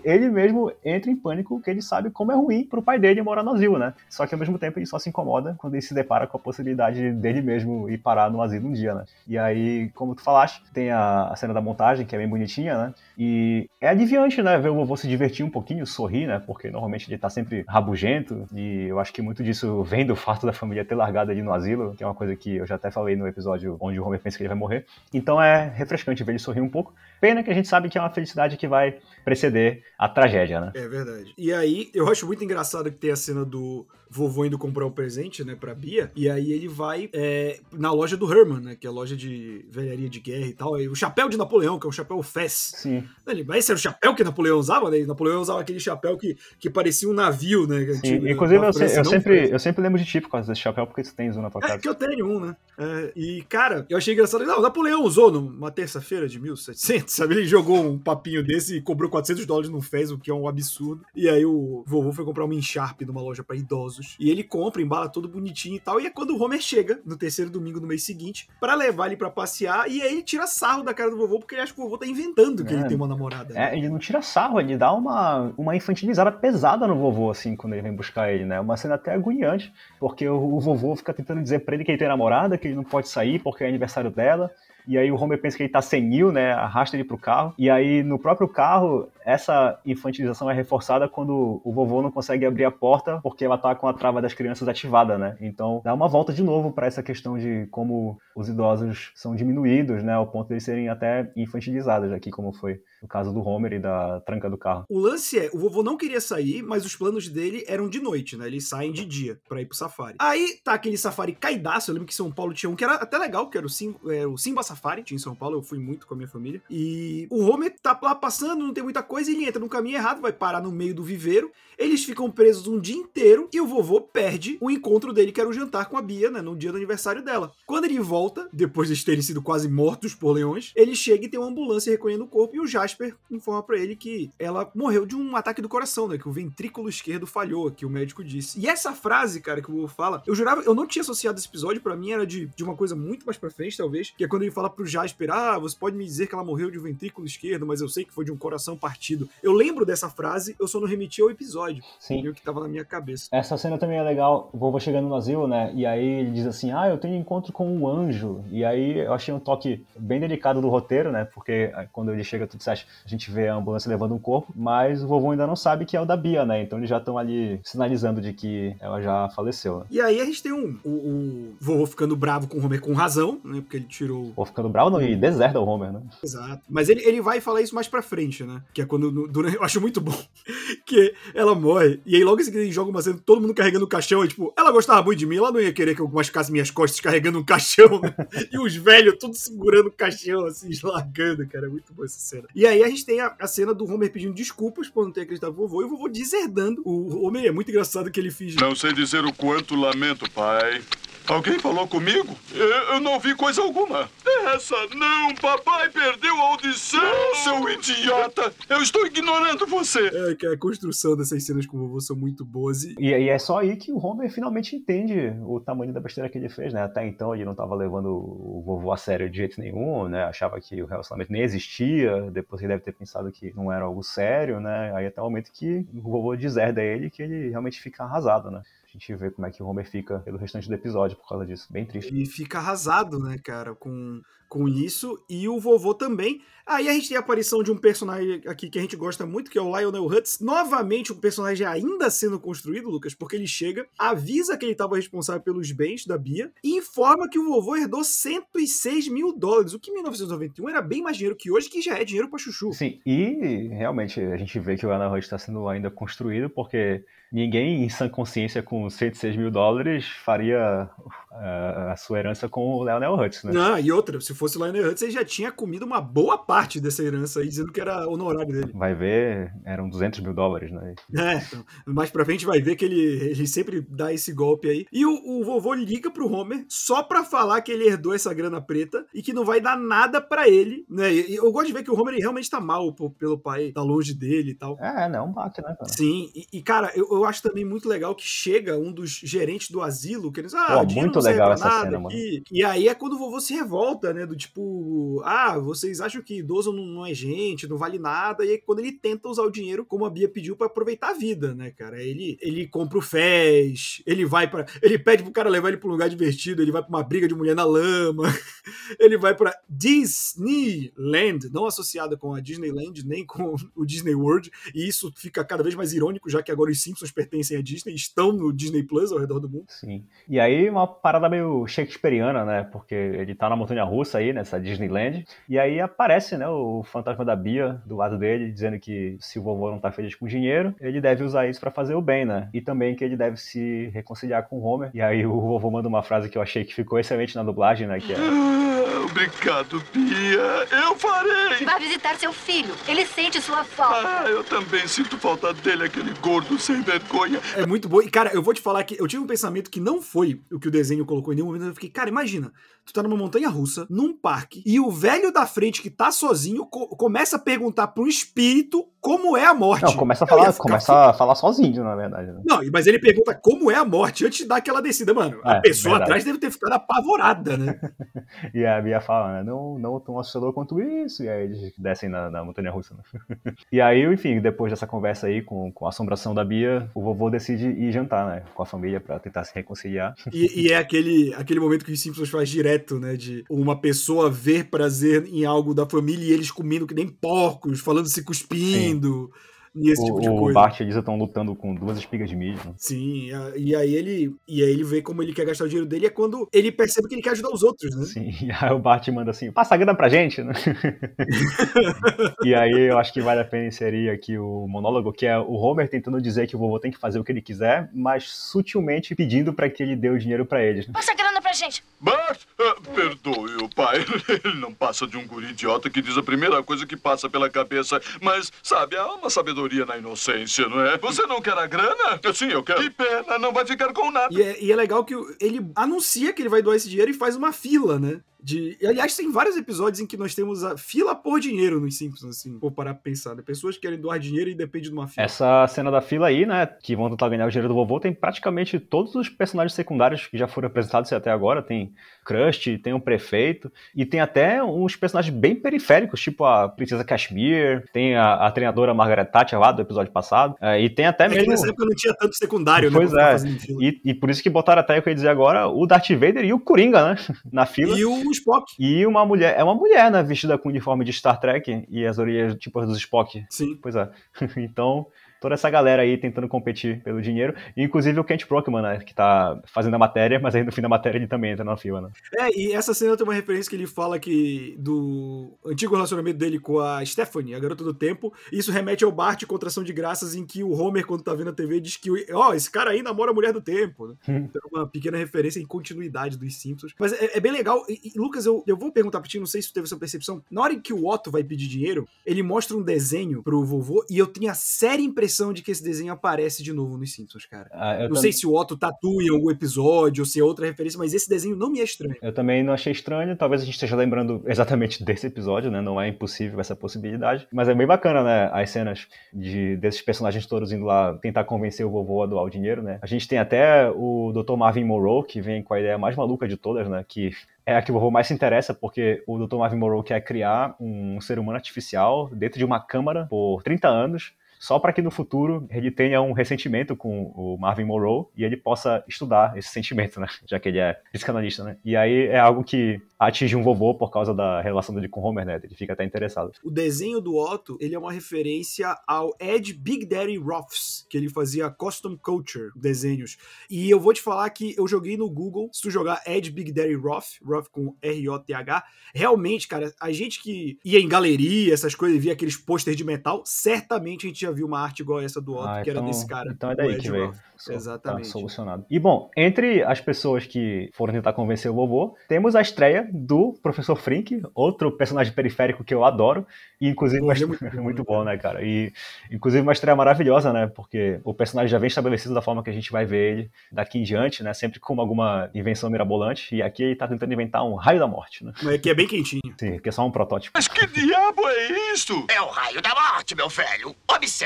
ele 0.05 0.29
mesmo 0.29 0.73
entra 0.85 1.11
em 1.11 1.17
pânico 1.17 1.57
porque 1.57 1.71
ele 1.71 1.83
sabe 1.83 2.11
como 2.11 2.33
é 2.33 2.35
ruim 2.35 2.65
pro 2.65 2.83
pai 2.83 2.99
dele 2.99 3.23
morar 3.23 3.43
no 3.43 3.53
asilo, 3.53 3.79
né? 3.79 3.95
Só 4.09 4.27
que 4.27 4.35
ao 4.35 4.39
mesmo 4.39 4.59
tempo 4.59 4.79
ele 4.79 4.87
só 4.87 4.99
se 4.99 5.09
incomoda 5.09 5.55
quando 5.59 5.75
ele 5.75 5.83
se 5.83 5.95
depara 5.95 6.27
com 6.27 6.37
a 6.37 6.41
possibilidade 6.41 7.13
dele 7.13 7.43
mesmo 7.43 7.89
ir 7.89 7.99
parar 7.99 8.31
no 8.31 8.43
asilo 8.43 8.69
um 8.69 8.73
dia, 8.73 8.95
né? 8.95 9.05
E 9.27 9.39
aí, 9.39 9.91
como 9.95 10.15
tu 10.15 10.23
falaste, 10.23 10.63
tem 10.73 10.91
a, 10.91 11.29
a 11.29 11.37
cena 11.37 11.55
da 11.55 11.61
montagem, 11.61 12.07
que 12.07 12.15
é 12.15 12.19
bem 12.19 12.29
bonitinha, 12.29 12.77
né? 12.77 12.95
E 13.19 13.69
é 13.81 13.89
aliviante, 13.89 14.43
né? 14.43 14.59
Ver 14.59 14.71
o 14.71 14.75
vovô 14.75 14.97
se 14.97 15.09
divertir 15.09 15.45
um 15.45 15.51
pouquinho, 15.51 15.87
sorrir, 15.87 16.27
né? 16.27 16.43
Porque 16.45 16.71
normalmente 16.71 17.09
ele 17.09 17.19
tá 17.19 17.29
sempre 17.29 17.65
rabugento 17.69 18.47
e 18.55 18.87
eu 18.89 18.99
acho 18.99 19.13
que 19.13 19.23
muito 19.23 19.43
disso 19.43 19.83
vem 19.83 20.07
do 20.07 20.17
fato 20.17 20.47
da 20.47 20.53
família 20.53 20.85
ter 20.85 20.95
largado 20.95 21.31
ele 21.31 21.43
no 21.43 21.53
asilo, 21.53 21.95
que 21.95 22.03
é 22.03 22.07
uma 22.07 22.15
coisa 22.15 22.35
que 22.37 22.57
eu 22.57 22.67
já 22.67 22.77
até 22.77 22.91
falei 22.91 23.17
no 23.17 23.27
episódio 23.27 23.77
onde 23.81 23.99
o 24.01 24.07
Homer 24.07 24.21
pensa 24.21 24.37
que 24.37 24.43
ele 24.43 24.49
vai 24.49 24.59
morrer. 24.59 24.87
Então 25.13 25.41
é 25.41 25.69
refrescante 25.75 26.25
ver 26.25 26.33
ele 26.33 26.39
sorrir 26.39 26.61
um 26.61 26.69
pouco. 26.69 26.95
Pena 27.21 27.43
que 27.43 27.51
a 27.51 27.55
gente 27.55 27.69
sabe 27.69 27.89
que 27.89 27.99
é 27.99 28.01
uma 28.01 28.11
felicidade 28.11 28.57
que 28.57 28.67
vai 28.67 28.99
preceder 29.25 29.85
a 29.99 30.09
tragédia, 30.09 30.61
né? 30.61 30.73
É 30.75 30.89
verdade. 30.89 31.35
E 31.37 31.53
aí, 31.53 31.91
eu 31.93 32.09
acho 32.09 32.27
muito 32.27 32.43
engraçado 32.43 32.91
que 32.91 32.97
tem 32.97 33.11
a 33.11 33.17
cena 33.17 33.45
do 33.45 33.87
vovô 34.11 34.45
indo 34.45 34.59
comprar 34.59 34.85
o 34.85 34.91
presente, 34.91 35.45
né, 35.45 35.55
pra 35.55 35.75
Bia. 35.75 36.11
E 36.17 36.29
aí 36.29 36.53
ele 36.53 36.67
vai 36.69 37.09
é, 37.13 37.61
na 37.73 37.93
loja 37.93 38.17
do 38.17 38.31
Herman, 38.33 38.61
né, 38.61 38.77
que 38.79 38.87
é 38.87 38.91
a 38.91 38.93
loja 38.93 39.17
de 39.17 39.65
velharia 39.71 40.09
de 40.11 40.19
guerra 40.21 40.47
e 40.47 40.53
tal. 40.53 40.75
Aí, 40.75 40.89
o 40.89 40.95
chapéu 40.95 41.29
de 41.29 41.37
Napoleão, 41.37 41.79
que 41.79 41.87
é 41.87 41.89
o 41.89 41.93
chapéu 41.93 42.21
Fess. 42.23 42.73
Sim. 42.77 43.05
Ele, 43.27 43.45
mas 43.45 43.59
esse 43.59 43.71
era 43.71 43.79
o 43.79 43.81
chapéu 43.81 44.15
que 44.15 44.25
Napoleão 44.25 44.59
usava, 44.59 44.91
né? 44.91 44.99
Napoleão 45.07 45.41
usava 45.41 45.61
aquele 45.61 45.79
chapéu 45.79 46.17
que, 46.19 46.37
que 46.59 46.69
parecia 46.69 47.09
um 47.09 47.13
navio, 47.13 47.67
né? 47.67 47.85
Sim, 47.85 47.93
antigo, 47.99 48.25
né, 48.25 48.33
inclusive 48.33 48.65
eu, 48.67 48.73
se- 48.73 48.99
eu 48.99 49.05
sempre, 49.05 49.51
eu 49.51 49.59
sempre 49.59 49.83
lembro 49.83 49.99
de 50.01 50.05
ti 50.05 50.21
por 50.21 50.29
causa 50.31 50.49
desse 50.49 50.61
chapéu, 50.63 50.87
porque 50.87 51.03
tu 51.03 51.15
tens 51.15 51.37
um 51.37 51.43
na 51.43 51.51
tua 51.51 51.61
É, 51.65 51.69
casa. 51.69 51.79
que 51.79 51.89
eu 51.89 51.95
tenho 51.95 52.27
um, 52.27 52.41
né? 52.41 52.57
É, 52.79 53.13
e, 53.15 53.43
cara, 53.49 53.87
eu 53.89 53.97
achei 53.97 54.15
engraçado. 54.15 54.45
Não, 54.45 54.61
Napoleão 54.61 55.05
usou 55.05 55.31
numa 55.31 55.71
terça-feira 55.71 56.29
de 56.29 56.41
1700, 56.41 57.15
sabe? 57.15 57.35
Ele 57.37 57.47
jogou 57.47 57.79
um 57.85 57.99
papinho 57.99 58.43
desse 58.43 58.77
e 58.77 58.81
cobrou 58.81 59.09
400 59.11 59.47
dólares 59.47 59.71
no 59.71 59.81
Fez, 59.81 60.11
o 60.11 60.19
que 60.19 60.31
é 60.31 60.35
um 60.35 60.49
absurdo. 60.49 61.05
E 61.15 61.29
aí 61.29 61.45
o 61.47 61.85
vovô 61.87 62.13
foi 62.13 62.25
comprar 62.25 62.45
uma 62.45 62.55
Encharp 62.55 63.03
numa 63.03 63.21
loja 63.23 63.45
pra 63.45 63.55
idosos. 63.57 64.00
E 64.19 64.31
ele 64.31 64.43
compra, 64.43 64.81
embala 64.83 65.09
todo 65.09 65.29
bonitinho 65.29 65.77
e 65.77 65.81
tal. 65.81 66.01
E 66.01 66.07
é 66.07 66.11
quando 66.11 66.31
o 66.37 66.43
Homer 66.43 66.61
chega, 66.61 67.01
no 67.05 67.17
terceiro 67.17 67.51
domingo 67.51 67.81
do 67.81 67.87
mês 67.87 68.03
seguinte, 68.05 68.49
pra 68.61 68.75
levar 68.75 69.07
ele 69.07 69.17
pra 69.17 69.31
passear. 69.31 69.89
E 69.91 70.03
aí 70.03 70.13
ele 70.13 70.23
tira 70.23 70.47
sarro 70.47 70.83
da 70.83 70.93
cara 70.95 71.11
do 71.11 71.17
vovô, 71.17 71.39
porque 71.39 71.55
ele 71.55 71.63
acha 71.63 71.73
que 71.75 71.81
o 71.81 71.85
vovô 71.85 71.99
tá 71.99 72.07
inventando 72.07 72.65
que 72.65 72.73
É. 72.73 72.77
ele 72.79 72.89
tem 72.89 72.97
uma 72.97 73.07
namorada. 73.09 73.55
né? 73.55 73.71
É, 73.73 73.77
ele 73.79 73.89
não 73.89 73.99
tira 73.99 74.23
sarro, 74.23 74.61
ele 74.61 74.77
dá 74.77 74.93
uma, 74.93 75.53
uma 75.57 75.75
infantilizada 75.77 76.31
pesada 76.33 76.87
no 76.87 76.97
vovô, 76.97 77.31
assim, 77.31 77.57
quando 77.57 77.73
ele 77.75 77.83
vem 77.83 77.95
buscar 77.95 78.33
ele, 78.33 78.45
né? 78.45 78.59
Uma 78.61 78.77
cena 78.77 78.95
até 78.95 79.13
agoniante, 79.15 79.73
porque 79.99 80.29
o, 80.29 80.55
o 80.57 80.61
vovô 80.61 80.95
fica 80.97 81.13
tentando 81.15 81.43
dizer 81.43 81.61
pra 81.61 81.75
ele 81.75 81.85
que 81.85 81.91
ele 81.91 81.99
tem 81.99 82.09
namorada, 82.09 82.57
que 82.59 82.69
ele 82.69 82.75
não 82.77 82.85
pode 82.85 83.09
sair 83.09 83.39
porque 83.39 83.65
é 83.65 83.69
aniversário 83.69 84.11
dela. 84.11 84.51
E 84.89 84.97
aí 84.97 85.13
o 85.13 85.15
Homer 85.15 85.41
pensa 85.41 85.57
que 85.57 85.63
ele 85.63 85.71
tá 85.73 85.83
senil, 85.83 86.33
né? 86.33 86.53
Arrasta 86.53 86.97
ele 86.97 87.05
pro 87.05 87.19
carro. 87.19 87.55
E 87.59 87.69
aí, 87.71 88.03
no 88.03 88.19
próprio 88.19 88.49
carro, 88.49 89.09
essa 89.33 89.81
infantilização 89.85 90.51
é 90.51 90.55
reforçada 90.55 91.09
quando 91.09 91.61
o 91.65 91.73
vovô 91.73 92.03
não 92.03 92.11
consegue 92.11 92.45
abrir 92.45 92.65
a 92.65 92.71
porta 92.71 93.21
porque 93.23 93.45
ela 93.45 93.59
tá 93.59 93.75
com 93.75 93.87
a 93.87 93.93
trava 93.93 94.21
das 94.21 94.35
crianças 94.35 94.67
ativada, 94.69 95.17
né? 95.17 95.37
Então 95.41 95.81
dá 95.85 95.95
uma 95.95 96.09
volta 96.09 96.33
de 96.33 96.43
novo 96.43 96.73
pra 96.73 96.87
essa 96.87 97.03
questão 97.03 97.39
de 97.39 97.67
como 97.71 98.19
os 98.35 98.49
idosos 98.49 99.13
são 99.15 99.35
diminuídos, 99.35 100.03
né? 100.03 100.15
Ao 100.15 100.27
ponto 100.27 100.49
de 100.49 100.55
eles 100.55 100.65
serem 100.65 100.89
até 100.89 101.31
infantilizados 101.37 102.13
aqui, 102.13 102.31
como 102.31 102.53
foi 102.53 102.81
no 103.03 103.09
caso 103.09 103.33
do 103.33 103.41
Homer 103.41 103.75
e 103.75 103.79
da 103.79 104.21
tranca 104.21 104.51
do 104.51 104.59
carro. 104.59 104.85
O 104.89 104.99
lance 104.99 105.39
é, 105.39 105.51
o 105.53 105.59
vovô 105.59 105.83
não 105.83 105.97
queria 105.97 106.21
sair, 106.21 106.63
mas 106.63 106.85
os 106.85 106.97
planos 106.97 107.29
dele 107.29 107.65
eram 107.67 107.89
de 107.89 108.01
noite, 108.01 108.37
né? 108.37 108.47
Eles 108.47 108.69
saem 108.69 108.93
de 108.93 109.05
dia 109.05 109.41
pra 109.49 109.61
ir 109.61 109.67
pro 109.67 109.77
safari. 109.77 110.17
Aí 110.19 110.59
tá 110.63 110.75
aquele 110.75 110.97
safari 110.97 111.35
caidaço, 111.35 111.91
eu 111.91 111.95
lembro 111.95 112.07
que 112.07 112.13
em 112.13 112.17
São 112.17 112.31
Paulo 112.31 112.53
tinha 112.53 112.69
um 112.69 112.77
que 112.77 112.85
era 112.85 112.95
até 112.95 113.19
legal, 113.19 113.49
que 113.49 113.57
era 113.57 113.67
o, 113.67 113.71
Sim, 113.71 113.95
é, 114.07 114.27
o 114.27 114.37
Simba 114.37 114.63
Safari, 114.63 115.03
tinha 115.03 115.17
em 115.17 115.21
São 115.21 115.35
Paulo, 115.35 115.59
eu 115.59 115.63
fui 115.63 115.79
muito 115.79 116.07
com 116.07 116.15
a 116.15 116.17
minha 116.17 116.29
família. 116.29 116.63
E 116.71 117.27
o 117.31 117.45
Homer 117.45 117.75
tá 117.83 117.99
lá 118.03 118.15
passando, 118.15 118.65
não 118.65 118.73
tem 118.73 118.83
muita 118.83 119.03
coisa, 119.03 119.20
e 119.29 119.33
ele 119.33 119.45
entra 119.45 119.61
no 119.61 119.69
caminho 119.69 119.97
errado, 119.97 120.21
vai 120.21 120.33
parar 120.33 120.61
no 120.61 120.73
meio 120.73 120.95
do 120.95 121.03
viveiro. 121.03 121.51
Eles 121.81 122.05
ficam 122.05 122.31
presos 122.31 122.67
um 122.67 122.79
dia 122.79 122.95
inteiro 122.95 123.49
e 123.51 123.59
o 123.59 123.67
vovô 123.67 124.03
perde 124.03 124.59
o 124.61 124.71
encontro 124.71 125.15
dele, 125.15 125.33
que 125.33 125.41
era 125.41 125.49
o 125.49 125.53
jantar 125.53 125.89
com 125.89 125.97
a 125.97 126.03
Bia, 126.03 126.31
né? 126.31 126.43
No 126.43 126.55
dia 126.55 126.71
do 126.71 126.77
aniversário 126.77 127.25
dela. 127.25 127.53
Quando 127.65 127.87
ele 127.87 127.99
volta, 127.99 128.51
depois 128.53 128.89
de 128.89 129.03
terem 129.03 129.23
sido 129.23 129.41
quase 129.41 129.67
mortos 129.67 130.15
por 130.15 130.33
leões, 130.33 130.73
ele 130.77 130.95
chega 130.95 131.25
e 131.25 131.29
tem 131.29 131.41
uma 131.41 131.49
ambulância 131.49 131.91
recolhendo 131.91 132.25
o 132.25 132.29
corpo 132.29 132.55
e 132.55 132.61
o 132.61 132.67
Jasper 132.67 133.17
informa 133.31 133.63
pra 133.63 133.79
ele 133.79 133.97
que 133.97 134.31
ela 134.39 134.71
morreu 134.75 135.07
de 135.07 135.17
um 135.17 135.35
ataque 135.35 135.63
do 135.63 135.71
coração, 135.71 136.07
né? 136.07 136.19
Que 136.19 136.29
o 136.29 136.33
ventrículo 136.33 136.87
esquerdo 136.87 137.27
falhou, 137.27 137.71
que 137.71 137.87
o 137.87 137.91
médico 137.91 138.23
disse. 138.23 138.61
E 138.61 138.69
essa 138.69 138.93
frase, 138.93 139.41
cara, 139.41 139.63
que 139.63 139.71
o 139.71 139.75
vovô 139.75 139.89
fala, 139.89 140.23
eu 140.27 140.35
jurava, 140.35 140.61
eu 140.61 140.75
não 140.75 140.87
tinha 140.87 141.01
associado 141.01 141.39
esse 141.39 141.49
episódio, 141.49 141.81
pra 141.81 141.97
mim 141.97 142.11
era 142.11 142.27
de, 142.27 142.45
de 142.45 142.63
uma 142.63 142.77
coisa 142.77 142.95
muito 142.95 143.25
mais 143.25 143.39
pra 143.39 143.51
frente, 143.51 143.79
talvez, 143.79 144.13
que 144.17 144.23
é 144.23 144.29
quando 144.29 144.43
ele 144.43 144.51
fala 144.51 144.69
pro 144.69 144.85
Jasper, 144.85 145.31
ah, 145.31 145.59
você 145.59 145.77
pode 145.79 145.97
me 145.97 146.05
dizer 146.05 146.27
que 146.27 146.35
ela 146.35 146.45
morreu 146.45 146.71
de 146.71 146.79
um 146.79 146.83
ventrículo 146.83 147.27
esquerdo, 147.27 147.65
mas 147.65 147.81
eu 147.81 147.89
sei 147.89 148.05
que 148.05 148.13
foi 148.13 148.27
de 148.27 148.31
um 148.31 148.37
coração 148.37 148.77
partido. 148.77 149.00
Eu 149.43 149.53
lembro 149.53 149.85
dessa 149.85 150.09
frase, 150.09 150.55
eu 150.61 150.69
só 150.69 150.79
não 150.79 150.87
remeti 150.87 151.23
ao 151.23 151.31
episódio. 151.31 151.83
Sim. 151.99 152.21
E 152.23 152.29
o 152.29 152.35
que 152.35 152.43
tava 152.43 152.61
na 152.61 152.69
minha 152.69 152.85
cabeça. 152.85 153.29
Essa 153.33 153.57
cena 153.57 153.79
também 153.79 153.99
é 153.99 154.03
legal, 154.03 154.51
o 154.53 154.59
vovô 154.59 154.79
chegando 154.79 155.09
no 155.09 155.15
asilo, 155.15 155.47
né? 155.49 155.73
E 155.75 155.87
aí 155.87 156.05
ele 156.05 156.31
diz 156.31 156.47
assim: 156.47 156.73
Ah, 156.73 156.89
eu 156.89 156.99
tenho 156.99 157.17
encontro 157.17 157.53
com 157.53 157.69
um 157.69 157.89
anjo. 157.89 158.45
E 158.51 158.65
aí 158.65 158.99
eu 158.99 159.13
achei 159.13 159.33
um 159.33 159.41
toque 159.41 159.85
bem 159.97 160.21
delicado 160.21 160.61
do 160.61 160.69
roteiro, 160.69 161.11
né? 161.11 161.25
Porque 161.25 161.73
ah, 161.75 161.87
quando 161.93 162.13
ele 162.13 162.25
chega, 162.25 162.47
tudo 162.47 162.63
certo, 162.63 162.87
a 163.05 163.09
gente 163.09 163.31
vê 163.31 163.49
a 163.49 163.55
ambulância 163.55 163.89
levando 163.89 164.15
um 164.15 164.19
corpo, 164.19 164.53
mas 164.55 165.03
o 165.03 165.09
vovô 165.09 165.31
ainda 165.31 165.47
não 165.47 165.57
sabe 165.57 165.85
que 165.85 165.97
é 165.97 166.01
o 166.01 166.05
da 166.05 166.17
Bia, 166.17 166.45
né? 166.45 166.63
Então 166.63 166.79
eles 166.79 166.91
já 166.91 166.99
estão 166.99 167.17
ali 167.17 167.61
sinalizando 167.65 168.21
de 168.21 168.33
que 168.33 168.75
ela 168.81 169.01
já 169.01 169.29
faleceu, 169.31 169.81
né? 169.81 169.85
E 169.91 170.01
aí 170.01 170.21
a 170.21 170.25
gente 170.25 170.43
tem 170.43 170.53
um, 170.53 170.79
o, 170.85 170.91
o 170.91 171.57
vovô 171.61 171.87
ficando 171.87 172.17
bravo 172.17 172.49
com 172.49 172.59
o 172.59 172.65
Homer 172.65 172.81
com 172.81 172.93
razão, 172.93 173.41
né? 173.45 173.61
Porque 173.61 173.77
ele 173.77 173.87
tirou 173.87 174.33
Ou 174.37 174.45
ficando 174.45 174.69
bravo 174.69 174.91
não, 174.91 175.01
e 175.01 175.17
deserta 175.17 175.61
o 175.61 175.67
Homer, 175.67 175.93
né? 175.93 176.03
Exato. 176.23 176.63
Mas 176.69 176.89
ele, 176.89 177.03
ele 177.05 177.21
vai 177.21 177.41
falar 177.41 177.63
isso 177.63 177.75
mais 177.75 177.89
pra 177.89 178.03
frente, 178.03 178.45
né? 178.45 178.63
Que 178.73 178.83
é 178.83 178.87
quando. 178.91 179.29
durante- 179.29 179.57
eu 179.57 179.63
acho 179.65 179.81
muito 179.81 180.01
bom. 180.01 180.15
que 180.85 181.15
ela 181.35 181.55
morre, 181.55 182.01
e 182.05 182.17
aí 182.17 182.25
logo 182.25 182.41
em 182.41 182.45
seguida 182.45 182.63
ele 182.65 182.73
joga 182.73 182.91
uma 182.91 183.01
cena, 183.01 183.19
todo 183.25 183.41
mundo 183.41 183.55
carregando 183.55 183.85
o 183.85 183.89
caixão, 183.89 184.25
e 184.25 184.29
tipo, 184.29 184.53
ela 184.59 184.73
gostava 184.73 185.03
muito 185.03 185.19
de 185.19 185.27
mim, 185.27 185.37
ela 185.37 185.53
não 185.53 185.61
ia 185.61 185.73
querer 185.73 185.95
que 185.95 186.01
eu 186.01 186.09
machucasse 186.09 186.51
minhas 186.51 186.71
costas 186.71 187.01
carregando 187.01 187.39
um 187.39 187.45
caixão, 187.45 188.01
né? 188.01 188.15
e 188.53 188.59
os 188.59 188.75
velhos 188.75 189.17
tudo 189.19 189.35
segurando 189.35 189.87
o 189.87 189.93
caixão, 189.93 190.45
assim, 190.47 190.69
eslargando, 190.69 191.47
cara, 191.47 191.67
é 191.67 191.69
muito 191.71 191.93
boa 191.93 192.07
essa 192.07 192.19
cena. 192.19 192.49
E 192.55 192.67
aí 192.67 192.83
a 192.83 192.89
gente 192.89 193.07
tem 193.07 193.21
a, 193.21 193.35
a 193.39 193.47
cena 193.47 193.73
do 193.73 193.85
Homer 193.85 194.11
pedindo 194.11 194.35
desculpas 194.35 194.89
por 194.89 195.05
não 195.05 195.13
ter 195.13 195.23
acreditado 195.23 195.51
no 195.53 195.57
vovô, 195.59 195.83
e 195.83 195.85
o 195.85 195.89
vovô 195.89 196.09
deserdando. 196.09 196.83
O 196.85 197.25
Homer 197.27 197.45
é 197.47 197.53
muito 197.53 197.71
engraçado 197.71 198.11
que 198.11 198.19
ele 198.19 198.31
finge. 198.31 198.57
Não 198.61 198.75
sei 198.75 198.93
dizer 198.93 199.25
o 199.25 199.33
quanto 199.33 199.77
lamento, 199.77 200.29
pai. 200.31 200.83
Alguém 201.31 201.61
falou 201.61 201.87
comigo? 201.87 202.35
Eu, 202.53 202.99
não 202.99 203.21
vi 203.21 203.37
coisa 203.37 203.63
alguma. 203.63 204.09
Essa 204.53 204.75
não, 204.97 205.33
papai 205.37 205.89
perdeu 205.89 206.35
a 206.35 206.49
audição. 206.51 207.01
Seu 207.45 207.71
idiota! 207.71 208.53
Eu 208.69 208.83
estou 208.83 209.07
ignorando 209.07 209.65
você. 209.65 210.09
É, 210.09 210.35
que 210.35 210.45
a 210.45 210.59
construção 210.59 211.17
dessas 211.17 211.45
cenas 211.45 211.67
com 211.67 211.77
o 211.77 211.81
vovô 211.87 212.01
são 212.01 212.17
muito 212.17 212.45
boas. 212.45 212.83
E, 212.83 212.97
E, 212.99 213.11
e 213.11 213.29
é 213.29 213.39
só 213.39 213.61
aí 213.61 213.77
que 213.77 213.93
o 213.93 214.05
Homer 214.05 214.29
finalmente 214.29 214.75
entende 214.75 215.33
o 215.45 215.61
tamanho 215.61 215.93
da 215.93 216.01
besteira 216.01 216.29
que 216.29 216.37
ele 216.37 216.49
fez, 216.49 216.73
né? 216.73 216.83
Até 216.83 217.07
então 217.07 217.33
ele 217.33 217.45
não 217.45 217.53
estava 217.53 217.77
levando 217.77 218.09
o 218.09 218.61
vovô 218.67 218.91
a 218.91 218.97
sério 218.97 219.31
de 219.31 219.37
jeito 219.37 219.61
nenhum, 219.61 220.09
né? 220.09 220.25
Achava 220.25 220.61
que 220.61 220.83
o 220.83 220.87
relacionamento 220.87 221.31
nem 221.31 221.43
existia, 221.43 222.29
depois 222.33 222.61
ele 222.61 222.73
deve 222.73 222.83
ter 222.83 222.93
pensado 222.93 223.31
que 223.31 223.53
não 223.55 223.73
era 223.73 223.85
algo 223.85 224.03
sério, 224.03 224.59
né? 224.59 224.93
Aí 224.97 225.07
até 225.07 225.21
o 225.21 225.25
momento 225.25 225.53
que 225.53 225.87
o 225.95 226.01
vovô 226.01 226.35
deserda 226.35 226.83
ele, 226.83 227.09
que 227.09 227.23
ele 227.23 227.51
realmente 227.51 227.81
fica 227.81 228.03
arrasado, 228.03 228.51
né? 228.51 228.63
A 228.91 228.99
gente 228.99 229.15
vê 229.15 229.31
como 229.31 229.47
é 229.47 229.51
que 229.53 229.63
o 229.63 229.67
Homer 229.67 229.89
fica 229.89 230.19
pelo 230.19 230.37
restante 230.37 230.67
do 230.67 230.75
episódio 230.75 231.17
por 231.17 231.29
causa 231.29 231.47
disso. 231.47 231.69
Bem 231.71 231.87
triste. 231.87 232.13
e 232.13 232.27
fica 232.27 232.59
arrasado, 232.59 233.21
né, 233.21 233.39
cara, 233.39 233.73
com, 233.73 234.21
com 234.49 234.67
isso. 234.67 235.17
E 235.29 235.49
o 235.49 235.61
vovô 235.61 235.95
também. 235.95 236.43
Aí 236.67 236.89
a 236.89 236.93
gente 236.93 237.09
tem 237.09 237.17
a 237.17 237.21
aparição 237.21 237.63
de 237.63 237.71
um 237.71 237.77
personagem 237.77 238.43
aqui 238.47 238.69
que 238.69 238.79
a 238.79 238.83
gente 238.83 238.97
gosta 238.97 239.25
muito, 239.25 239.51
que 239.51 239.59
é 239.59 239.63
o 239.63 239.77
Lionel 239.77 240.07
Hutz. 240.07 240.41
Novamente, 240.41 241.13
um 241.13 241.17
personagem 241.17 241.67
ainda 241.67 242.11
sendo 242.11 242.39
construído, 242.39 242.91
Lucas, 242.91 243.15
porque 243.15 243.37
ele 243.37 243.47
chega, 243.47 243.87
avisa 243.99 244.57
que 244.57 244.65
ele 244.65 244.73
estava 244.73 244.97
responsável 244.97 245.41
pelos 245.41 245.71
bens 245.73 246.05
da 246.05 246.19
Bia 246.19 246.53
e 246.63 246.77
informa 246.77 247.29
que 247.29 247.39
o 247.39 247.45
vovô 247.45 247.77
herdou 247.77 248.05
106 248.05 249.09
mil 249.09 249.33
dólares, 249.33 249.73
o 249.73 249.79
que 249.79 249.91
em 249.91 249.95
1991 249.95 250.69
era 250.69 250.83
bem 250.83 251.03
mais 251.03 251.17
dinheiro 251.17 251.37
que 251.37 251.51
hoje, 251.51 251.69
que 251.69 251.81
já 251.81 251.99
é 251.99 252.05
dinheiro 252.05 252.29
pra 252.29 252.39
chuchu. 252.39 252.73
Sim, 252.73 253.01
e 253.07 253.69
realmente 253.69 254.21
a 254.21 254.37
gente 254.37 254.59
vê 254.59 254.77
que 254.77 254.87
o 254.87 254.93
Anna 254.93 255.09
Hood 255.09 255.25
está 255.25 255.39
sendo 255.39 255.69
ainda 255.69 255.91
construído 255.91 256.51
porque 256.51 257.05
ninguém 257.33 257.85
em 257.85 257.89
sã 257.89 258.09
consciência 258.09 258.63
com 258.63 258.80
106 258.89 259.37
mil 259.37 259.51
dólares 259.51 260.07
faria 260.25 260.89
uh, 261.31 261.91
a 261.91 261.97
sua 261.97 262.19
herança 262.19 262.49
com 262.49 262.75
o 262.75 262.83
Leonel 262.83 263.15
Hutz, 263.15 263.45
né? 263.45 263.53
Não, 263.53 263.79
e 263.79 263.91
outra, 263.91 264.21
se 264.21 264.35
fosse 264.35 264.59
o 264.59 264.65
Lionel 264.65 264.91
Hutz, 264.91 265.03
ele 265.03 265.13
já 265.13 265.25
tinha 265.25 265.51
comido 265.51 265.85
uma 265.85 266.01
boa 266.01 266.39
parte 266.39 266.81
dessa 266.81 267.03
herança 267.03 267.41
aí, 267.41 267.49
dizendo 267.49 267.73
que 267.73 267.81
era 267.81 268.09
honorário 268.09 268.53
dele. 268.53 268.73
Vai 268.75 268.95
ver, 268.95 269.53
eram 269.65 269.89
200 269.89 270.21
mil 270.21 270.35
dólares, 270.35 270.71
né? 270.71 270.95
É, 271.17 271.37
então, 271.37 271.65
mais 271.87 272.11
pra 272.11 272.25
frente 272.25 272.47
vai 272.47 272.61
ver 272.61 272.77
que 272.77 272.85
ele, 272.85 273.31
ele 273.31 273.47
sempre 273.47 273.81
dá 273.89 274.13
esse 274.13 274.33
golpe 274.33 274.69
aí. 274.69 274.87
E 274.93 275.05
o, 275.05 275.41
o 275.41 275.45
vovô 275.45 275.75
liga 275.75 276.11
pro 276.11 276.31
Homer 276.31 276.65
só 276.69 277.03
pra 277.03 277.25
falar 277.25 277.61
que 277.63 277.73
ele 277.73 277.89
herdou 277.89 278.15
essa 278.15 278.33
grana 278.35 278.61
preta 278.61 279.05
e 279.15 279.23
que 279.23 279.33
não 279.33 279.45
vai 279.45 279.61
dar 279.61 279.77
nada 279.77 280.21
pra 280.21 280.49
ele, 280.49 280.85
né? 280.89 281.13
E, 281.13 281.37
eu 281.37 281.51
gosto 281.53 281.69
de 281.69 281.73
ver 281.73 281.83
que 281.83 281.91
o 281.91 281.99
Homer 281.99 282.15
realmente 282.17 282.51
tá 282.51 282.61
mal 282.61 282.93
pô, 282.93 283.11
pelo 283.11 283.39
pai, 283.39 283.73
tá 283.73 283.83
longe 283.83 284.15
dele 284.15 284.53
e 284.53 284.55
tal. 284.55 284.79
É, 284.81 285.09
não, 285.09 285.27
um 285.27 285.33
baque, 285.33 285.61
né, 285.63 285.75
cara? 285.79 285.91
Sim, 285.91 286.31
e, 286.35 286.59
e, 286.59 286.63
cara, 286.63 286.93
eu, 286.95 287.07
eu 287.11 287.25
acho 287.25 287.43
também 287.43 287.65
muito 287.65 287.89
legal 287.89 288.15
que 288.15 288.25
chega 288.25 288.70
um 288.77 288.93
dos 288.93 289.11
gerentes 289.11 289.71
do 289.71 289.83
asilo, 289.83 290.33
que 290.33 290.41
eles, 290.41 290.55
ah, 290.55 290.85
Pô, 290.85 290.95
muito 291.01 291.21
legal 291.21 291.53
essa 291.53 291.65
nada 291.65 291.91
cena, 291.91 292.09
aqui. 292.09 292.43
E 292.51 292.65
aí 292.65 292.89
é 292.89 292.95
quando 292.95 293.15
o 293.15 293.19
vovô 293.19 293.41
se 293.41 293.55
revolta, 293.55 294.13
né, 294.13 294.27
do 294.27 294.37
tipo, 294.37 295.21
ah, 295.25 295.59
vocês 295.59 296.01
acham 296.01 296.23
que 296.23 296.39
idoso 296.39 296.73
não, 296.73 296.85
não 296.87 297.07
é 297.07 297.15
gente, 297.15 297.69
não 297.69 297.77
vale 297.77 297.99
nada, 297.99 298.45
e 298.45 298.51
aí 298.51 298.59
quando 298.59 298.81
ele 298.81 298.93
tenta 298.93 299.29
usar 299.29 299.43
o 299.43 299.51
dinheiro, 299.51 299.85
como 299.85 300.05
a 300.05 300.11
Bia 300.11 300.29
pediu, 300.29 300.57
pra 300.57 300.67
aproveitar 300.67 301.11
a 301.11 301.15
vida, 301.15 301.55
né, 301.55 301.71
cara, 301.71 302.03
ele, 302.03 302.39
ele 302.41 302.67
compra 302.67 302.99
o 302.99 303.03
Fez, 303.03 304.03
ele 304.07 304.25
vai 304.25 304.49
para 304.49 304.67
ele 304.83 304.99
pede 304.99 305.23
pro 305.23 305.33
cara 305.33 305.49
levar 305.49 305.69
ele 305.69 305.77
pra 305.77 305.89
um 305.89 305.93
lugar 305.93 306.09
divertido, 306.09 306.63
ele 306.63 306.73
vai 306.73 306.83
pra 306.83 306.91
uma 306.91 307.03
briga 307.03 307.27
de 307.27 307.35
mulher 307.35 307.55
na 307.55 307.65
lama, 307.65 308.25
ele 308.99 309.17
vai 309.17 309.35
pra 309.35 309.57
Disneyland, 309.69 311.51
não 311.53 311.67
associada 311.67 312.17
com 312.17 312.35
a 312.35 312.41
Disneyland, 312.41 313.07
nem 313.07 313.25
com 313.25 313.55
o 313.75 313.85
Disney 313.85 314.15
World, 314.15 314.51
e 314.75 314.87
isso 314.87 315.13
fica 315.17 315.45
cada 315.45 315.63
vez 315.63 315.75
mais 315.75 315.93
irônico, 315.93 316.31
já 316.31 316.43
que 316.43 316.53
agora 316.53 316.71
os 316.71 316.81
Simpsons 316.81 317.11
pertencem 317.11 317.57
à 317.57 317.63
Disney, 317.63 317.95
estão 317.95 318.33
no 318.33 318.53
Disney 318.61 318.83
Plus 318.83 319.11
ao 319.11 319.19
redor 319.19 319.41
do 319.41 319.49
mundo. 319.49 319.65
Sim. 319.69 320.05
E 320.29 320.39
aí 320.39 320.69
uma 320.69 320.87
parada 320.87 321.29
meio 321.29 321.67
shakespeariana, 321.67 322.45
né? 322.45 322.63
Porque 322.65 322.95
ele 322.95 323.35
tá 323.35 323.49
na 323.49 323.57
montanha 323.57 323.85
russa 323.85 324.19
aí, 324.19 324.33
nessa 324.33 324.61
Disneyland, 324.61 325.25
e 325.49 325.59
aí 325.59 325.81
aparece, 325.81 326.37
né, 326.37 326.49
o 326.49 326.83
fantasma 326.83 327.25
da 327.25 327.35
Bia 327.35 327.81
do 327.87 327.97
lado 327.97 328.19
dele, 328.19 328.51
dizendo 328.51 328.79
que 328.79 329.17
se 329.19 329.39
o 329.39 329.43
vovô 329.43 329.71
não 329.71 329.79
tá 329.79 329.91
feliz 329.91 330.15
com 330.15 330.27
o 330.27 330.29
dinheiro, 330.29 330.75
ele 330.81 331.01
deve 331.01 331.25
usar 331.25 331.49
isso 331.49 331.61
pra 331.61 331.71
fazer 331.71 331.95
o 331.95 332.03
bem, 332.03 332.25
né? 332.25 332.49
E 332.53 332.61
também 332.61 332.95
que 332.95 333.03
ele 333.03 333.17
deve 333.17 333.37
se 333.37 333.91
reconciliar 333.95 334.47
com 334.49 334.59
o 334.59 334.63
Homer. 334.63 334.91
E 334.93 335.01
aí 335.01 335.25
o 335.25 335.41
vovô 335.41 335.71
manda 335.71 335.89
uma 335.89 336.03
frase 336.03 336.29
que 336.29 336.37
eu 336.37 336.43
achei 336.43 336.65
que 336.65 336.75
ficou 336.75 336.99
excelente 336.99 337.35
na 337.35 337.43
dublagem, 337.43 337.87
né? 337.87 337.99
Que 337.99 338.13
é. 338.13 338.17
Ah, 338.17 339.05
obrigado, 339.05 339.83
Bia. 339.93 340.67
Eu 340.85 340.95
farei. 340.97 341.65
Vá 341.65 341.79
visitar 341.79 342.15
seu 342.17 342.33
filho. 342.33 342.75
Ele 342.89 343.05
sente 343.07 343.41
sua 343.41 343.65
falta. 343.65 344.09
Ah, 344.25 344.29
eu 344.29 344.45
também 344.45 344.87
sinto 344.87 345.17
falta 345.17 345.53
dele, 345.55 345.85
aquele 345.85 346.13
gordo 346.21 346.59
sem 346.59 346.83
vergonha. 346.83 347.41
É 347.57 347.65
muito 347.65 347.89
bom. 347.89 348.03
E, 348.03 348.11
cara, 348.11 348.31
eu 348.33 348.43
vou 348.43 348.50
te 348.55 348.61
falar 348.61 348.85
que 348.85 349.01
eu 349.01 349.07
tive 349.07 349.23
um 349.23 349.27
pensamento 349.27 349.71
que 349.71 349.81
não 349.81 350.01
foi 350.03 350.41
o 350.53 350.59
que 350.59 350.69
o 350.69 350.71
desenho 350.71 351.05
colocou 351.07 351.33
em 351.33 351.37
nenhum 351.37 351.47
momento. 351.49 351.65
Eu 351.67 351.75
fiquei, 351.75 351.91
cara, 351.91 352.09
imagina, 352.09 352.53
tu 352.85 352.93
tá 352.93 353.03
numa 353.03 353.17
montanha 353.17 353.49
russa, 353.49 353.87
num 353.91 354.13
parque, 354.17 354.63
e 354.67 354.79
o 354.81 354.91
velho 354.91 355.33
da 355.33 355.47
frente 355.47 355.83
que 355.83 355.91
tá 355.91 356.11
sozinho 356.11 356.67
co- 356.67 356.89
começa 356.97 357.37
a 357.37 357.39
perguntar 357.39 357.89
pro 357.89 358.07
espírito 358.09 358.85
como 359.01 359.37
é 359.37 359.47
a 359.47 359.55
morte. 359.55 359.83
Não, 359.85 359.97
começa 359.97 360.25
a 360.25 360.27
falar, 360.27 360.53
começa 360.55 360.93
a 360.93 361.13
falar 361.15 361.35
sozinho, 361.35 361.83
na 361.83 361.97
verdade. 361.97 362.31
Né? 362.33 362.43
Não, 362.45 362.61
mas 362.73 362.87
ele 362.87 362.99
pergunta 362.99 363.35
como 363.35 363.71
é 363.71 363.75
a 363.77 363.85
morte 363.85 364.27
antes 364.27 364.39
de 364.41 364.47
dar 364.47 364.57
aquela 364.57 364.83
descida. 364.83 365.15
Mano, 365.15 365.41
a 365.43 365.57
É, 365.57 365.61
pessoa 365.61 365.93
verdade. 365.95 366.03
atrás 366.11 366.25
deve 366.25 366.39
ter 366.39 366.51
ficado 366.51 366.73
apavorada, 366.75 367.57
né? 367.57 367.81
E 368.55 368.65
a 368.67 368.81
Bia 368.81 369.01
fala, 369.01 369.35
né? 369.39 369.43
Não, 369.43 369.79
não 369.79 369.99
tão 370.01 370.19
assustador 370.19 370.53
quanto 370.53 370.81
isso. 370.81 371.23
E 371.23 371.29
aí 371.29 371.45
eles 371.45 371.73
descem 371.79 372.09
na, 372.09 372.29
na 372.31 372.45
montanha 372.45 372.71
russa. 372.71 372.95
Né? 372.95 373.53
e 373.73 373.81
aí, 373.81 374.03
enfim, 374.05 374.41
depois 374.41 374.71
dessa 374.73 374.87
conversa 374.87 375.27
aí 375.27 375.43
com, 375.43 375.71
com 375.73 375.87
a 375.87 375.89
assombração 375.91 376.35
da 376.35 376.45
Bia, 376.45 376.89
o 376.95 377.03
vovô 377.03 377.31
decide 377.31 377.67
ir 377.69 377.91
jantar, 377.93 378.27
né? 378.27 378.40
Com 378.55 378.63
a 378.63 378.67
família 378.67 379.01
pra 379.01 379.19
tentar 379.19 379.45
se 379.45 379.55
reconciliar. 379.55 380.15
E, 380.33 380.63
e 380.63 380.73
é 380.73 380.77
aquele, 380.77 381.33
aquele 381.35 381.61
momento 381.61 381.85
que 381.85 381.93
os 381.93 382.01
Simpsons 382.01 382.29
faz 382.29 382.49
direto, 382.49 382.99
né? 382.99 383.17
De 383.17 383.45
uma 383.49 383.81
pessoa 383.81 384.31
ver 384.31 384.71
prazer 384.71 385.27
em 385.27 385.45
algo 385.45 385.75
da 385.75 385.87
família 385.87 386.27
e 386.27 386.33
eles 386.33 386.51
comendo 386.51 386.87
que 386.87 386.95
nem 386.95 387.09
porcos, 387.09 387.81
falando 387.81 388.09
se 388.09 388.25
cuspindo. 388.25 389.31
E 389.75 389.91
esse 389.93 390.05
tipo 390.05 390.21
de 390.21 390.29
o, 390.29 390.35
o 390.35 390.39
coisa. 390.39 390.55
Bart 390.59 390.81
e 390.81 390.83
a 390.83 390.87
Lisa 390.87 390.99
estão 390.99 391.17
lutando 391.17 391.55
com 391.55 391.75
duas 391.75 391.97
espigas 391.99 392.29
de 392.29 392.35
milho. 392.37 392.57
né? 392.65 392.73
Sim, 392.77 393.29
e 393.57 393.71
e 393.71 393.77
aí 393.77 393.95
ele 393.95 394.35
e 394.49 394.63
aí 394.65 394.71
ele 394.71 394.83
vê 394.83 395.01
como 395.01 395.23
ele 395.23 395.33
quer 395.33 395.45
gastar 395.47 395.65
o 395.65 395.69
dinheiro 395.69 395.89
dele 395.89 396.07
é 396.07 396.11
quando 396.11 396.49
ele 396.53 396.73
percebe 396.73 397.07
que 397.09 397.15
ele 397.15 397.23
quer 397.23 397.31
ajudar 397.31 397.51
os 397.51 397.63
outros, 397.63 397.95
né? 397.95 398.05
Sim, 398.05 398.31
e 398.47 398.51
aí 398.51 398.73
o 398.73 398.79
Bart 398.81 399.07
manda 399.09 399.31
assim, 399.31 399.53
passa 399.53 399.75
a 399.75 399.77
grana 399.77 399.95
pra 399.95 400.09
gente, 400.09 400.43
né? 400.43 400.53
e 402.45 402.55
aí 402.55 402.89
eu 402.91 402.99
acho 402.99 403.13
que 403.13 403.21
vale 403.21 403.41
a 403.41 403.45
pena 403.45 403.67
inserir 403.67 404.11
aqui 404.11 404.37
o 404.39 404.67
monólogo, 404.67 405.13
que 405.13 405.27
é 405.27 405.39
o 405.39 405.53
Homer 405.53 405.89
tentando 405.89 406.21
dizer 406.21 406.47
que 406.47 406.57
o 406.57 406.59
vovô 406.59 406.79
tem 406.81 406.91
que 406.91 406.99
fazer 406.99 407.19
o 407.19 407.25
que 407.25 407.31
ele 407.33 407.43
quiser, 407.43 407.89
mas 407.95 408.29
sutilmente 408.29 409.15
pedindo 409.15 409.53
pra 409.53 409.69
que 409.71 409.83
ele 409.83 409.95
dê 409.97 410.09
o 410.11 410.19
dinheiro 410.19 410.45
pra 410.45 410.63
eles. 410.65 410.87
né? 410.87 410.93
Passa 410.93 411.13
a 411.13 411.15
grana 411.15 411.30
pra 411.51 411.53
gente. 411.53 411.85
Bart, 412.01 412.41
ah, 412.59 412.77
perdoe 412.95 413.57
o 413.57 413.69
pai. 413.69 413.99
Ele 414.45 414.55
não 414.59 414.73
passa 414.73 415.07
de 415.07 415.17
um 415.17 415.27
guri 415.27 415.49
idiota 415.49 415.91
que 415.91 416.01
diz 416.01 416.17
a 416.17 416.23
primeira 416.23 416.63
coisa 416.63 416.87
que 416.87 416.97
passa 416.97 417.29
pela 417.29 417.51
cabeça. 417.51 418.01
Mas, 418.23 418.53
sabe, 418.63 418.97
há 418.97 419.13
uma 419.13 419.29
sabedoria 419.29 419.85
na 419.85 419.99
inocência, 419.99 420.69
não 420.69 420.81
é? 420.81 420.97
Você 420.99 421.27
não 421.27 421.43
quer 421.43 421.59
a 421.59 421.67
grana? 421.67 422.21
Sim, 422.33 422.51
eu 422.51 422.63
quero. 422.63 422.81
Que 422.81 422.91
pena, 422.91 423.39
não 423.39 423.53
vai 423.53 423.67
ficar 423.67 423.93
com 423.93 424.11
nada. 424.11 424.33
E 424.33 424.41
é, 424.41 424.63
e 424.63 424.73
é 424.73 424.77
legal 424.77 425.05
que 425.05 425.15
ele 425.41 425.61
anuncia 425.75 426.33
que 426.33 426.41
ele 426.41 426.49
vai 426.49 426.63
doar 426.63 426.77
esse 426.77 426.89
dinheiro 426.89 427.11
e 427.11 427.15
faz 427.15 427.37
uma 427.37 427.53
fila, 427.53 427.99
né? 427.99 428.21
De, 428.43 428.77
e, 428.81 428.87
aliás, 428.87 429.17
tem 429.17 429.31
vários 429.31 429.57
episódios 429.57 430.01
em 430.01 430.07
que 430.07 430.17
nós 430.17 430.35
temos 430.35 430.65
a 430.65 430.77
fila 430.77 431.15
por 431.15 431.41
dinheiro 431.41 431.81
nos 431.81 431.97
Simpsons, 431.97 432.39
assim, 432.39 432.59
vou 432.59 432.71
parar 432.71 432.95
pra 432.95 433.03
pensar. 433.03 433.35
Né? 433.35 433.43
Pessoas 433.45 433.77
que 433.77 433.83
querem 433.83 433.99
doar 434.01 434.19
dinheiro 434.19 434.51
e 434.51 434.55
depende 434.55 434.89
de 434.89 434.93
uma 434.93 435.07
fila. 435.07 435.25
Essa 435.25 435.67
cena 435.69 435.91
da 435.91 436.01
fila 436.01 436.29
aí, 436.29 436.47
né, 436.47 436.67
que 436.67 436.97
vão 436.97 437.11
tentar 437.11 437.29
ganhar 437.29 437.47
o 437.47 437.51
dinheiro 437.51 437.69
do 437.69 437.75
vovô, 437.75 438.01
tem 438.01 438.13
praticamente 438.13 438.79
todos 438.79 439.15
os 439.15 439.29
personagens 439.29 439.75
secundários 439.75 440.27
que 440.27 440.39
já 440.39 440.49
foram 440.49 440.69
apresentados 440.69 441.13
até 441.13 441.31
agora. 441.31 441.63
Tem 441.63 441.93
Krusty, 442.25 442.79
tem 442.79 442.93
o 442.93 443.01
prefeito, 443.01 443.73
e 443.95 444.05
tem 444.05 444.21
até 444.21 444.63
uns 444.63 444.97
personagens 444.97 445.35
bem 445.35 445.55
periféricos, 445.55 446.21
tipo 446.21 446.45
a 446.45 446.69
Princesa 446.69 447.05
Kashmir, 447.05 447.85
tem 447.93 448.15
a, 448.15 448.35
a 448.47 448.51
treinadora 448.51 448.95
Margaret 448.95 449.25
Thatcher 449.27 449.59
lá 449.59 449.73
do 449.73 449.83
episódio 449.83 450.13
passado, 450.13 450.55
é, 450.61 450.81
e 450.81 450.89
tem 450.89 451.07
até 451.07 451.25
É 451.25 451.29
que 451.29 451.35
mesmo... 451.35 451.51
nessa 451.51 451.69
época 451.69 451.85
não 451.85 451.97
tinha 451.97 452.15
tanto 452.15 452.37
secundário, 452.37 452.91
Pois 452.93 453.13
né? 453.13 453.39
ficar 453.39 453.49
é. 453.49 453.85
E, 453.85 454.01
e 454.05 454.15
por 454.15 454.31
isso 454.31 454.43
que 454.43 454.51
botaram 454.51 454.81
até 454.81 454.99
o 454.99 455.03
que 455.03 455.09
eu 455.09 455.11
ia 455.11 455.15
dizer 455.15 455.29
agora, 455.29 455.69
o 455.69 455.87
Darth 455.87 456.11
Vader 456.11 456.45
e 456.45 456.53
o 456.53 456.61
Coringa, 456.61 457.15
né? 457.15 457.17
Na 457.53 457.67
fila. 457.67 457.99
E 457.99 458.05
o 458.05 458.30
Spock. 458.33 458.73
E 458.79 459.07
uma 459.07 459.25
mulher, 459.25 459.59
é 459.59 459.65
uma 459.65 459.75
mulher, 459.75 460.11
né? 460.11 460.23
Vestida 460.23 460.59
com 460.59 460.69
uniforme 460.69 461.05
de 461.05 461.13
Star 461.13 461.39
Trek 461.39 461.87
e 461.89 462.07
as 462.07 462.19
orelhas 462.19 462.55
tipo 462.57 462.79
as 462.79 462.89
dos 462.89 462.99
Spock. 462.99 463.45
Sim. 463.51 463.77
Pois 463.81 463.97
é. 463.97 464.11
Então, 464.57 465.07
toda 465.41 465.55
essa 465.55 465.71
galera 465.71 466.03
aí 466.03 466.17
tentando 466.19 466.47
competir 466.47 467.03
pelo 467.03 467.23
dinheiro, 467.23 467.55
e 467.77 467.83
inclusive 467.83 468.21
o 468.21 468.25
Kent 468.25 468.47
Brockman, 468.47 468.83
né, 468.83 468.99
que 468.99 469.15
tá 469.15 469.61
fazendo 469.67 469.95
a 469.95 469.99
matéria, 469.99 470.39
mas 470.39 470.55
aí 470.55 470.63
no 470.63 470.73
fim 470.73 470.83
da 470.83 470.89
matéria 470.89 471.19
ele 471.19 471.27
também 471.27 471.53
entra 471.53 471.65
na 471.65 471.77
fila, 471.77 472.01
né? 472.01 472.11
É, 472.39 472.49
e 472.57 472.73
essa 472.73 472.93
cena 472.93 473.17
tem 473.17 473.25
uma 473.25 473.35
referência 473.35 473.71
que 473.71 473.77
ele 473.77 473.87
fala 473.87 474.19
que 474.19 474.77
do 474.79 475.53
antigo 475.65 475.95
relacionamento 475.95 476.39
dele 476.39 476.59
com 476.59 476.79
a 476.79 477.05
Stephanie, 477.05 477.55
a 477.55 477.59
garota 477.59 477.83
do 477.83 477.95
tempo, 477.95 478.33
e 478.53 478.59
isso 478.59 478.71
remete 478.71 479.05
ao 479.05 479.13
Bart 479.13 479.45
Contração 479.47 479.83
de 479.83 479.93
Graças, 479.93 480.35
em 480.35 480.45
que 480.45 480.63
o 480.63 480.73
Homer, 480.73 481.07
quando 481.07 481.23
tá 481.23 481.35
vendo 481.35 481.51
a 481.51 481.53
TV, 481.53 481.81
diz 481.81 481.97
que, 481.97 482.11
ó, 482.33 482.53
esse 482.53 482.71
cara 482.71 482.91
aí 482.91 483.03
namora 483.03 483.31
a 483.31 483.35
mulher 483.35 483.53
do 483.53 483.61
tempo, 483.61 484.09
né? 484.09 484.15
Então, 484.29 484.63
uma 484.71 484.87
pequena 484.87 485.17
referência 485.17 485.61
em 485.61 485.67
continuidade 485.67 486.37
dos 486.37 486.57
Simpsons. 486.57 486.95
Mas 486.99 487.13
é, 487.13 487.37
é 487.37 487.41
bem 487.41 487.53
legal. 487.53 487.85
E, 487.89 488.13
e, 488.15 488.19
Lucas, 488.19 488.47
eu, 488.47 488.63
eu 488.67 488.77
vou 488.77 488.93
perguntar 488.93 489.21
pra 489.21 489.29
ti, 489.29 489.39
não 489.39 489.47
sei 489.47 489.63
se 489.63 489.69
tu 489.69 489.75
teve 489.75 489.87
essa 489.87 489.97
percepção. 489.97 490.43
Na 490.51 490.63
hora 490.63 490.73
em 490.73 490.81
que 490.81 490.93
o 490.93 491.07
Otto 491.07 491.31
vai 491.31 491.43
pedir 491.43 491.69
dinheiro, 491.69 492.07
ele 492.25 492.43
mostra 492.43 492.77
um 492.77 492.83
desenho 492.83 493.43
pro 493.43 493.65
vovô 493.65 494.05
e 494.11 494.19
eu 494.19 494.27
tenho 494.27 494.51
a 494.51 494.55
séria 494.55 495.03
impressão 495.03 495.30
de 495.53 495.63
que 495.63 495.71
esse 495.71 495.83
desenho 495.83 496.13
aparece 496.13 496.63
de 496.63 496.73
novo 496.73 496.97
nos 496.99 497.13
Simpsons, 497.13 497.47
cara. 497.47 497.69
Ah, 497.73 497.99
não 498.03 498.09
tam- 498.15 498.17
sei 498.23 498.33
se 498.33 498.47
o 498.47 498.55
Otto 498.55 498.77
tatua 498.77 499.23
em 499.23 499.31
algum 499.31 499.51
episódio 499.51 500.23
ou 500.23 500.27
se 500.27 500.41
é 500.41 500.45
outra 500.45 500.67
referência, 500.67 500.99
mas 500.99 501.15
esse 501.15 501.29
desenho 501.29 501.57
não 501.57 501.71
me 501.71 501.81
é 501.81 501.85
estranho. 501.85 502.17
Eu 502.21 502.33
também 502.33 502.63
não 502.63 502.73
achei 502.73 502.93
estranho, 502.93 503.37
talvez 503.37 503.63
a 503.63 503.65
gente 503.65 503.75
esteja 503.75 503.97
lembrando 503.97 504.43
exatamente 504.47 505.03
desse 505.05 505.27
episódio, 505.27 505.71
né? 505.71 505.81
Não 505.81 506.01
é 506.01 506.09
impossível 506.09 506.61
essa 506.61 506.77
possibilidade. 506.77 507.47
Mas 507.53 507.69
é 507.69 507.75
bem 507.75 507.87
bacana, 507.87 508.23
né? 508.23 508.51
As 508.53 508.71
cenas 508.71 509.07
de, 509.33 509.77
desses 509.77 510.03
personagens 510.03 510.47
todos 510.47 510.73
indo 510.73 510.85
lá 510.85 511.15
tentar 511.19 511.45
convencer 511.45 511.85
o 511.87 511.91
vovô 511.91 512.23
a 512.23 512.27
doar 512.27 512.45
o 512.45 512.51
dinheiro, 512.51 512.83
né? 512.83 512.99
A 513.03 513.07
gente 513.07 513.27
tem 513.29 513.39
até 513.39 513.91
o 513.91 514.33
Dr. 514.33 514.57
Marvin 514.57 514.85
Monroe, 514.85 515.25
que 515.27 515.41
vem 515.41 515.63
com 515.63 515.75
a 515.75 515.81
ideia 515.81 515.97
mais 515.99 516.17
maluca 516.17 516.47
de 516.49 516.57
todas, 516.57 516.89
né? 516.89 517.05
Que 517.07 517.31
é 517.67 517.77
a 517.77 517.83
que 517.83 517.91
o 517.91 517.95
vovô 517.95 518.11
mais 518.11 518.27
se 518.27 518.35
interessa, 518.35 518.75
porque 518.75 519.23
o 519.27 519.39
Dr. 519.47 519.57
Marvin 519.57 519.77
Monroe 519.77 520.03
quer 520.03 520.21
criar 520.23 520.75
um 520.81 521.21
ser 521.21 521.39
humano 521.39 521.57
artificial 521.57 522.29
dentro 522.33 522.59
de 522.59 522.65
uma 522.65 522.81
câmara 522.81 523.27
por 523.31 523.63
30 523.63 523.87
anos, 523.89 524.33
só 524.61 524.79
para 524.79 524.93
que 524.93 525.01
no 525.01 525.11
futuro 525.11 525.67
ele 525.71 525.91
tenha 525.91 526.21
um 526.21 526.33
ressentimento 526.33 526.95
com 526.95 527.33
o 527.35 527.57
Marvin 527.59 527.85
Monroe 527.85 528.27
e 528.37 528.45
ele 528.45 528.59
possa 528.59 529.03
estudar 529.09 529.57
esse 529.57 529.71
sentimento, 529.71 530.21
né? 530.21 530.27
Já 530.47 530.61
que 530.61 530.69
ele 530.69 530.79
é 530.79 531.01
psicanalista, 531.11 531.65
né? 531.65 531.79
E 531.83 531.97
aí 531.97 532.27
é 532.27 532.39
algo 532.39 532.63
que 532.63 533.01
atinge 533.19 533.57
um 533.57 533.63
vovô 533.63 533.95
por 533.95 534.11
causa 534.11 534.35
da 534.35 534.61
relação 534.61 534.95
dele 534.95 535.09
com 535.09 535.21
Homer, 535.23 535.47
né? 535.47 535.61
Ele 535.63 535.75
fica 535.75 535.95
até 535.95 536.05
interessado. 536.05 536.53
O 536.63 536.71
desenho 536.71 537.21
do 537.21 537.37
Otto, 537.37 537.79
ele 537.81 537.95
é 537.95 537.99
uma 537.99 538.13
referência 538.13 538.95
ao 539.07 539.35
Ed 539.41 539.73
Big 539.73 540.05
Daddy 540.05 540.37
Roths, 540.37 541.07
que 541.09 541.17
ele 541.17 541.31
fazia 541.31 541.71
custom 541.71 542.17
culture 542.17 542.71
desenhos. 542.77 543.39
E 543.71 543.89
eu 543.89 543.99
vou 543.99 544.13
te 544.13 544.21
falar 544.21 544.49
que 544.51 544.75
eu 544.77 544.87
joguei 544.87 545.17
no 545.17 545.31
Google, 545.31 545.71
se 545.73 545.81
tu 545.81 545.91
jogar 545.91 546.23
Ed 546.27 546.51
Big 546.51 546.71
Daddy 546.71 546.95
Roth, 546.95 547.41
Roth 547.43 547.69
com 547.71 547.95
R-O-T-H, 548.03 548.85
realmente, 549.15 549.69
cara, 549.69 549.93
a 550.01 550.13
gente 550.13 550.43
que 550.43 550.79
ia 550.85 550.99
em 550.99 551.09
galeria, 551.09 551.73
essas 551.73 551.95
coisas, 551.95 552.21
via 552.21 552.33
aqueles 552.33 552.57
pôsteres 552.57 552.97
de 552.97 553.05
metal, 553.05 553.43
certamente 553.47 554.27
a 554.27 554.29
gente 554.29 554.50
já 554.51 554.57
viu 554.57 554.67
uma 554.67 554.81
arte 554.81 555.01
igual 555.01 555.21
essa 555.21 555.41
do 555.41 555.55
Otto, 555.55 555.67
Ah, 555.69 555.83
que 555.83 555.91
era 555.91 555.99
então- 556.01 556.11
desse 556.11 556.27
cara. 556.27 556.51
Então 556.51 556.71
é 556.71 556.75
daí 556.77 556.99
que 556.99 557.11
veio. 557.11 557.33
So- 557.57 557.73
Exatamente. 557.73 558.25
Tá 558.27 558.31
solucionado. 558.33 558.87
E 558.91 558.99
bom, 558.99 559.31
entre 559.37 559.83
as 559.83 560.01
pessoas 560.01 560.47
que 560.47 560.89
foram 560.95 561.13
tentar 561.13 561.35
convencer 561.35 561.71
o 561.71 561.75
vovô, 561.75 562.17
temos 562.27 562.57
a 562.57 562.61
estreia 562.63 563.07
do 563.13 563.53
Professor 563.63 563.97
Frink, 563.97 564.43
outro 564.55 564.91
personagem 564.93 565.33
periférico 565.33 565.85
que 565.85 565.93
eu 565.93 566.03
adoro, 566.05 566.47
e 566.81 566.89
inclusive 566.89 567.21
uma 567.23 567.35
é 567.35 567.39
muito 567.47 567.59
bom, 567.77 567.83
muito 567.83 567.99
né, 567.99 568.05
bom, 568.07 568.25
né, 568.25 568.39
cara? 568.39 568.65
E 568.65 568.93
inclusive 569.31 569.63
uma 569.63 569.73
estreia 569.73 569.95
maravilhosa, 569.95 570.53
né? 570.55 570.67
Porque 570.69 571.21
o 571.23 571.35
personagem 571.35 571.71
já 571.71 571.79
vem 571.79 571.89
estabelecido 571.89 572.33
da 572.33 572.41
forma 572.41 572.63
que 572.65 572.71
a 572.71 572.73
gente 572.73 572.91
vai 572.91 573.05
ver 573.05 573.33
ele 573.33 573.51
daqui 573.71 573.99
em 573.99 574.03
diante, 574.05 574.43
né? 574.43 574.55
Sempre 574.55 574.81
com 574.81 574.99
alguma 574.99 575.51
invenção 575.55 575.91
mirabolante, 575.91 576.55
e 576.57 576.63
aqui 576.63 576.83
ele 576.83 576.97
tá 576.97 577.07
tentando 577.07 577.33
inventar 577.35 577.63
um 577.63 577.75
raio 577.75 577.99
da 577.99 578.07
morte, 578.07 578.43
né? 578.43 578.53
Mas 578.63 578.81
que 578.81 578.89
é 578.89 578.95
bem 578.95 579.07
quentinho. 579.07 579.41
Sim, 579.59 579.79
que 579.79 579.89
é 579.89 579.93
só 579.93 580.07
um 580.07 580.11
protótipo. 580.11 580.53
Mas 580.55 580.67
que 580.67 580.87
diabo 580.87 581.47
é 581.47 581.93
isto? 581.93 582.25
É 582.31 582.41
o 582.41 582.47
raio 582.49 582.81
da 582.81 582.95
morte, 582.95 583.35
meu 583.35 583.51
velho. 583.51 583.95
Observe. 584.11 584.40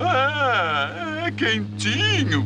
Ah, 0.00 1.24
é 1.26 1.30
quentinho. 1.30 2.44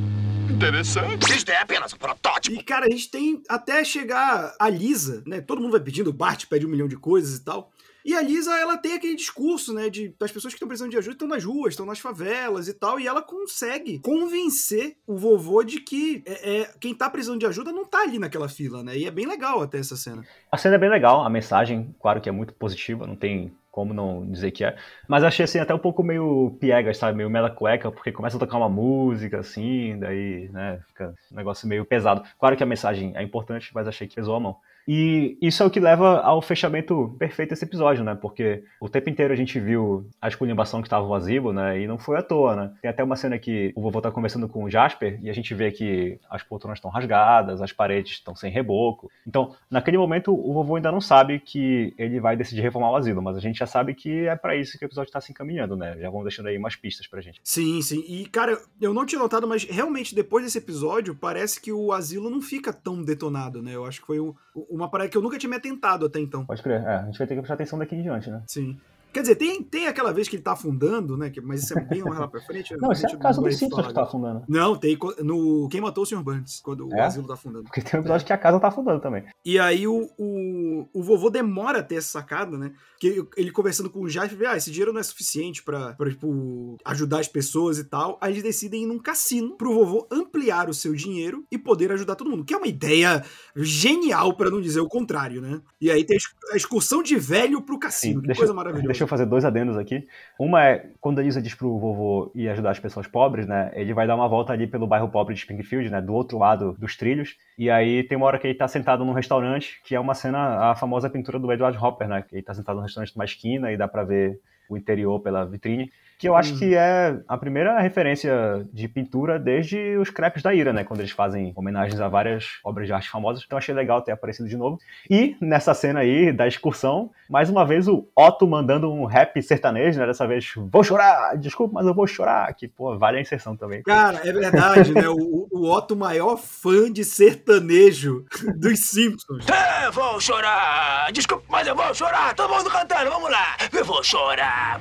Interessante. 0.50 1.32
Isto 1.32 1.50
é 1.50 1.58
apenas 1.58 1.92
um 1.92 1.96
protótipo. 1.96 2.56
E, 2.56 2.62
cara, 2.62 2.86
a 2.86 2.90
gente 2.90 3.10
tem 3.10 3.42
até 3.48 3.84
chegar 3.84 4.54
a 4.58 4.68
Lisa, 4.68 5.22
né? 5.26 5.40
Todo 5.40 5.60
mundo 5.60 5.72
vai 5.72 5.80
pedindo, 5.80 6.10
o 6.10 6.12
Bart 6.12 6.46
pede 6.46 6.66
um 6.66 6.68
milhão 6.68 6.88
de 6.88 6.96
coisas 6.96 7.38
e 7.38 7.44
tal. 7.44 7.70
E 8.04 8.14
a 8.14 8.22
Lisa, 8.22 8.56
ela 8.56 8.76
tem 8.76 8.92
aquele 8.92 9.16
discurso, 9.16 9.74
né, 9.74 9.90
de 9.90 10.14
as 10.22 10.30
pessoas 10.30 10.54
que 10.54 10.58
estão 10.58 10.68
precisando 10.68 10.92
de 10.92 10.96
ajuda 10.96 11.14
estão 11.14 11.26
nas 11.26 11.42
ruas, 11.42 11.72
estão 11.72 11.84
nas 11.84 11.98
favelas 11.98 12.68
e 12.68 12.72
tal, 12.72 13.00
e 13.00 13.06
ela 13.08 13.20
consegue 13.20 13.98
convencer 13.98 14.96
o 15.04 15.16
vovô 15.16 15.64
de 15.64 15.80
que 15.80 16.22
é, 16.24 16.58
é, 16.58 16.70
quem 16.78 16.94
tá 16.94 17.10
precisando 17.10 17.40
de 17.40 17.46
ajuda 17.46 17.72
não 17.72 17.84
tá 17.84 18.02
ali 18.02 18.20
naquela 18.20 18.48
fila, 18.48 18.84
né? 18.84 18.96
E 18.96 19.06
é 19.06 19.10
bem 19.10 19.26
legal 19.26 19.60
até 19.60 19.78
essa 19.78 19.96
cena. 19.96 20.24
A 20.52 20.56
cena 20.56 20.76
é 20.76 20.78
bem 20.78 20.88
legal, 20.88 21.24
a 21.24 21.28
mensagem, 21.28 21.92
claro 22.00 22.20
que 22.20 22.28
é 22.28 22.32
muito 22.32 22.54
positiva, 22.54 23.08
não 23.08 23.16
tem 23.16 23.52
como 23.76 23.92
não 23.92 24.26
dizer 24.30 24.52
que 24.52 24.64
é. 24.64 24.74
Mas 25.06 25.22
achei 25.22 25.44
assim 25.44 25.58
até 25.58 25.74
um 25.74 25.78
pouco 25.78 26.02
meio 26.02 26.56
piegas, 26.58 26.96
sabe? 26.96 27.18
Meio 27.18 27.28
mela 27.28 27.50
cueca, 27.50 27.92
porque 27.92 28.10
começa 28.10 28.38
a 28.38 28.40
tocar 28.40 28.56
uma 28.56 28.70
música 28.70 29.38
assim, 29.40 29.98
daí, 29.98 30.48
né, 30.50 30.80
fica 30.88 31.14
um 31.30 31.36
negócio 31.36 31.68
meio 31.68 31.84
pesado. 31.84 32.22
Claro 32.38 32.56
que 32.56 32.62
a 32.62 32.66
mensagem 32.66 33.12
é 33.14 33.22
importante, 33.22 33.70
mas 33.74 33.86
achei 33.86 34.08
que 34.08 34.14
pesou 34.14 34.34
a 34.34 34.40
mão. 34.40 34.56
E 34.88 35.36
isso 35.42 35.62
é 35.62 35.66
o 35.66 35.70
que 35.70 35.80
leva 35.80 36.20
ao 36.20 36.40
fechamento 36.40 37.14
perfeito 37.18 37.50
desse 37.50 37.64
episódio, 37.64 38.04
né? 38.04 38.14
Porque 38.14 38.62
o 38.80 38.88
tempo 38.88 39.10
inteiro 39.10 39.32
a 39.32 39.36
gente 39.36 39.58
viu 39.58 40.06
a 40.20 40.28
esculhambação 40.28 40.80
que 40.80 40.86
estava 40.86 41.04
o 41.06 41.14
asilo, 41.14 41.52
né? 41.52 41.80
E 41.80 41.86
não 41.86 41.98
foi 41.98 42.16
à 42.16 42.22
toa, 42.22 42.54
né? 42.54 42.72
Tem 42.80 42.90
até 42.90 43.02
uma 43.02 43.16
cena 43.16 43.38
que 43.38 43.72
o 43.74 43.82
vovô 43.82 44.00
tá 44.00 44.10
conversando 44.10 44.48
com 44.48 44.64
o 44.64 44.70
Jasper 44.70 45.18
e 45.22 45.28
a 45.28 45.32
gente 45.32 45.52
vê 45.54 45.70
que 45.72 46.18
as 46.30 46.42
poltronas 46.42 46.78
estão 46.78 46.90
rasgadas, 46.90 47.60
as 47.60 47.72
paredes 47.72 48.12
estão 48.12 48.34
sem 48.36 48.50
reboco. 48.50 49.10
Então, 49.26 49.54
naquele 49.70 49.98
momento, 49.98 50.32
o 50.32 50.52
vovô 50.52 50.76
ainda 50.76 50.92
não 50.92 51.00
sabe 51.00 51.40
que 51.40 51.92
ele 51.98 52.20
vai 52.20 52.36
decidir 52.36 52.60
reformar 52.62 52.90
o 52.90 52.96
asilo, 52.96 53.20
mas 53.22 53.36
a 53.36 53.40
gente 53.40 53.58
já 53.58 53.66
sabe 53.66 53.94
que 53.94 54.26
é 54.26 54.36
para 54.36 54.54
isso 54.56 54.78
que 54.78 54.84
o 54.84 54.86
episódio 54.86 55.12
tá 55.12 55.20
se 55.20 55.32
encaminhando, 55.32 55.76
né? 55.76 55.96
Já 55.98 56.10
vão 56.10 56.22
deixando 56.22 56.46
aí 56.46 56.56
umas 56.56 56.76
pistas 56.76 57.06
pra 57.06 57.20
gente. 57.20 57.40
Sim, 57.42 57.82
sim. 57.82 58.04
E, 58.06 58.26
cara, 58.26 58.58
eu 58.80 58.94
não 58.94 59.04
tinha 59.06 59.18
notado, 59.20 59.46
mas 59.48 59.64
realmente 59.64 60.14
depois 60.14 60.44
desse 60.44 60.58
episódio, 60.58 61.14
parece 61.14 61.60
que 61.60 61.72
o 61.72 61.92
asilo 61.92 62.30
não 62.30 62.40
fica 62.40 62.72
tão 62.72 63.02
detonado, 63.02 63.60
né? 63.62 63.74
Eu 63.74 63.84
acho 63.84 64.00
que 64.00 64.06
foi 64.06 64.20
um- 64.20 64.34
uma 64.76 64.90
parada 64.90 65.10
que 65.10 65.16
eu 65.16 65.22
nunca 65.22 65.38
tinha 65.38 65.50
me 65.50 65.56
atentado 65.56 66.06
até 66.06 66.20
então. 66.20 66.44
Pode 66.46 66.62
crer, 66.62 66.82
é, 66.82 66.96
a 66.96 67.04
gente 67.06 67.18
vai 67.18 67.26
ter 67.26 67.34
que 67.34 67.40
prestar 67.40 67.54
atenção 67.54 67.78
daqui 67.78 67.94
em 67.94 68.02
diante, 68.02 68.30
né? 68.30 68.42
Sim. 68.46 68.78
Quer 69.16 69.22
dizer, 69.22 69.36
tem, 69.36 69.62
tem 69.62 69.86
aquela 69.86 70.12
vez 70.12 70.28
que 70.28 70.36
ele 70.36 70.42
tá 70.42 70.52
afundando, 70.52 71.16
né? 71.16 71.30
que- 71.30 71.40
Mas 71.40 71.62
isso 71.62 71.78
é 71.78 71.82
bem 71.82 72.02
lá 72.02 72.28
pra 72.28 72.38
frente. 72.42 72.76
Não, 72.76 72.92
isso 72.92 73.06
é 73.06 73.12
a 73.12 73.16
casa 73.16 73.40
dos 73.40 73.56
Simpsons 73.56 73.86
que 73.86 73.94
tá 73.94 74.02
afundando. 74.02 74.44
Não, 74.46 74.76
tem 74.76 74.98
no 75.22 75.68
Quem 75.70 75.80
Matou 75.80 76.04
o 76.04 76.06
Sr. 76.06 76.22
Burns, 76.22 76.60
quando 76.62 76.86
o 76.86 76.94
É? 76.94 77.00
asilo 77.00 77.26
tá 77.26 77.32
afundando. 77.32 77.64
Porque 77.64 77.80
tem 77.80 77.98
um 77.98 78.02
episódio 78.02 78.26
que 78.26 78.32
a 78.34 78.36
casa 78.36 78.60
tá 78.60 78.68
afundando 78.68 79.00
também. 79.00 79.24
E 79.42 79.58
aí 79.58 79.86
o, 79.88 80.06
o, 80.18 80.86
o 80.92 81.02
vovô 81.02 81.30
demora 81.30 81.78
a 81.78 81.82
ter 81.82 81.94
essa 81.94 82.08
sacada, 82.08 82.58
né? 82.58 82.72
Que 83.00 83.26
ele 83.38 83.50
conversando 83.50 83.88
com 83.88 84.00
o 84.00 84.06
vê, 84.06 84.46
ah, 84.46 84.56
esse 84.56 84.70
dinheiro 84.70 84.92
não 84.92 85.00
é 85.00 85.02
suficiente 85.02 85.62
pra, 85.62 85.94
pra 85.94 86.10
tipo, 86.10 86.76
ajudar 86.84 87.20
as 87.20 87.28
pessoas 87.28 87.78
e 87.78 87.84
tal. 87.84 88.18
Aí 88.20 88.32
eles 88.34 88.42
decidem 88.42 88.82
ir 88.82 88.86
num 88.86 88.98
cassino 88.98 89.56
pro 89.56 89.72
vovô 89.72 90.06
ampliar 90.12 90.68
o 90.68 90.74
seu 90.74 90.94
dinheiro 90.94 91.42
e 91.50 91.56
poder 91.56 91.90
ajudar 91.92 92.16
todo 92.16 92.30
mundo. 92.30 92.44
Que 92.44 92.52
é 92.52 92.56
uma 92.58 92.66
ideia 92.66 93.24
genial, 93.56 94.36
pra 94.36 94.50
não 94.50 94.60
dizer 94.60 94.80
o 94.80 94.88
contrário, 94.88 95.40
né? 95.40 95.60
E 95.80 95.90
aí 95.90 96.04
tem 96.04 96.16
a 96.16 96.18
ex- 96.18 96.52
a 96.52 96.56
excursão 96.56 97.02
de 97.02 97.16
velho 97.16 97.62
pro 97.62 97.78
cassino. 97.78 98.20
que 98.20 98.26
deixa, 98.26 98.40
coisa 98.40 98.52
maravilhosa. 98.54 98.86
deixa 98.88 99.05
eu 99.06 99.08
fazer 99.08 99.26
dois 99.26 99.44
adendos 99.44 99.76
aqui. 99.76 100.06
Uma 100.38 100.64
é, 100.64 100.86
quando 101.00 101.18
a 101.18 101.22
Lisa 101.22 101.40
diz 101.40 101.54
pro 101.54 101.78
vovô 101.78 102.30
ir 102.34 102.48
ajudar 102.48 102.70
as 102.70 102.78
pessoas 102.78 103.06
pobres, 103.06 103.46
né? 103.46 103.70
Ele 103.74 103.94
vai 103.94 104.06
dar 104.06 104.14
uma 104.14 104.28
volta 104.28 104.52
ali 104.52 104.66
pelo 104.66 104.86
bairro 104.86 105.08
pobre 105.08 105.34
de 105.34 105.40
Springfield, 105.40 105.90
né? 105.90 106.00
Do 106.00 106.12
outro 106.12 106.38
lado 106.38 106.76
dos 106.78 106.96
trilhos. 106.96 107.36
E 107.58 107.70
aí 107.70 108.02
tem 108.02 108.16
uma 108.16 108.26
hora 108.26 108.38
que 108.38 108.46
ele 108.46 108.58
tá 108.58 108.68
sentado 108.68 109.04
num 109.04 109.12
restaurante, 109.12 109.80
que 109.84 109.94
é 109.94 110.00
uma 110.00 110.14
cena, 110.14 110.70
a 110.70 110.74
famosa 110.74 111.08
pintura 111.08 111.38
do 111.38 111.50
Edward 111.52 111.78
Hopper, 111.78 112.08
né? 112.08 112.22
Que 112.22 112.36
ele 112.36 112.42
tá 112.42 112.54
sentado 112.54 112.76
num 112.76 112.82
restaurante 112.82 113.16
numa 113.16 113.24
esquina 113.24 113.72
e 113.72 113.76
dá 113.76 113.88
pra 113.88 114.04
ver 114.04 114.40
o 114.68 114.76
interior 114.76 115.20
pela 115.20 115.44
vitrine. 115.44 115.90
Que 116.18 116.28
eu 116.28 116.34
acho 116.36 116.52
Uhum. 116.54 116.58
que 116.58 116.74
é 116.74 117.18
a 117.28 117.36
primeira 117.36 117.78
referência 117.78 118.66
de 118.72 118.88
pintura 118.88 119.38
desde 119.38 119.96
os 119.98 120.08
crepes 120.10 120.42
da 120.42 120.54
Ira, 120.54 120.72
né? 120.72 120.82
Quando 120.84 121.00
eles 121.00 121.10
fazem 121.12 121.52
homenagens 121.54 122.00
a 122.00 122.08
várias 122.08 122.58
obras 122.64 122.86
de 122.86 122.92
arte 122.92 123.10
famosas. 123.10 123.42
Então 123.44 123.58
achei 123.58 123.74
legal 123.74 124.00
ter 124.02 124.12
aparecido 124.12 124.48
de 124.48 124.56
novo. 124.56 124.78
E 125.10 125.36
nessa 125.40 125.74
cena 125.74 126.00
aí 126.00 126.32
da 126.32 126.46
excursão, 126.48 127.10
mais 127.28 127.50
uma 127.50 127.64
vez 127.66 127.86
o 127.88 128.08
Otto 128.16 128.46
mandando 128.46 128.90
um 128.92 129.04
rap 129.04 129.40
sertanejo, 129.42 129.98
né? 130.00 130.06
Dessa 130.06 130.26
vez, 130.26 130.52
vou 130.56 130.82
chorar, 130.82 131.36
desculpa, 131.36 131.74
mas 131.74 131.86
eu 131.86 131.92
vou 131.94 132.06
chorar. 132.06 132.52
Que, 132.54 132.66
pô, 132.66 132.96
vale 132.98 133.18
a 133.18 133.20
inserção 133.20 133.56
também. 133.56 133.82
Cara, 133.82 134.20
é 134.24 134.32
verdade, 134.32 134.94
né? 134.94 135.08
O, 135.08 135.46
o 135.50 135.70
Otto, 135.70 135.94
maior 135.96 136.36
fã 136.38 136.90
de 136.90 137.04
sertanejo 137.04 138.24
dos 138.56 138.78
Simpsons. 138.80 139.44
É, 139.48 139.90
vou 139.90 140.20
chorar. 140.20 141.10
Desculpa, 141.12 141.44
mas 141.48 141.66
eu 141.66 141.74
vou 141.76 141.94
chorar. 141.94 142.34
Todo 142.34 142.52
mundo 142.54 142.70
cantando, 142.70 143.10
vamos 143.10 143.30
lá. 143.30 143.56
Eu 143.72 143.84
vou 143.84 144.02
chorar. 144.02 144.78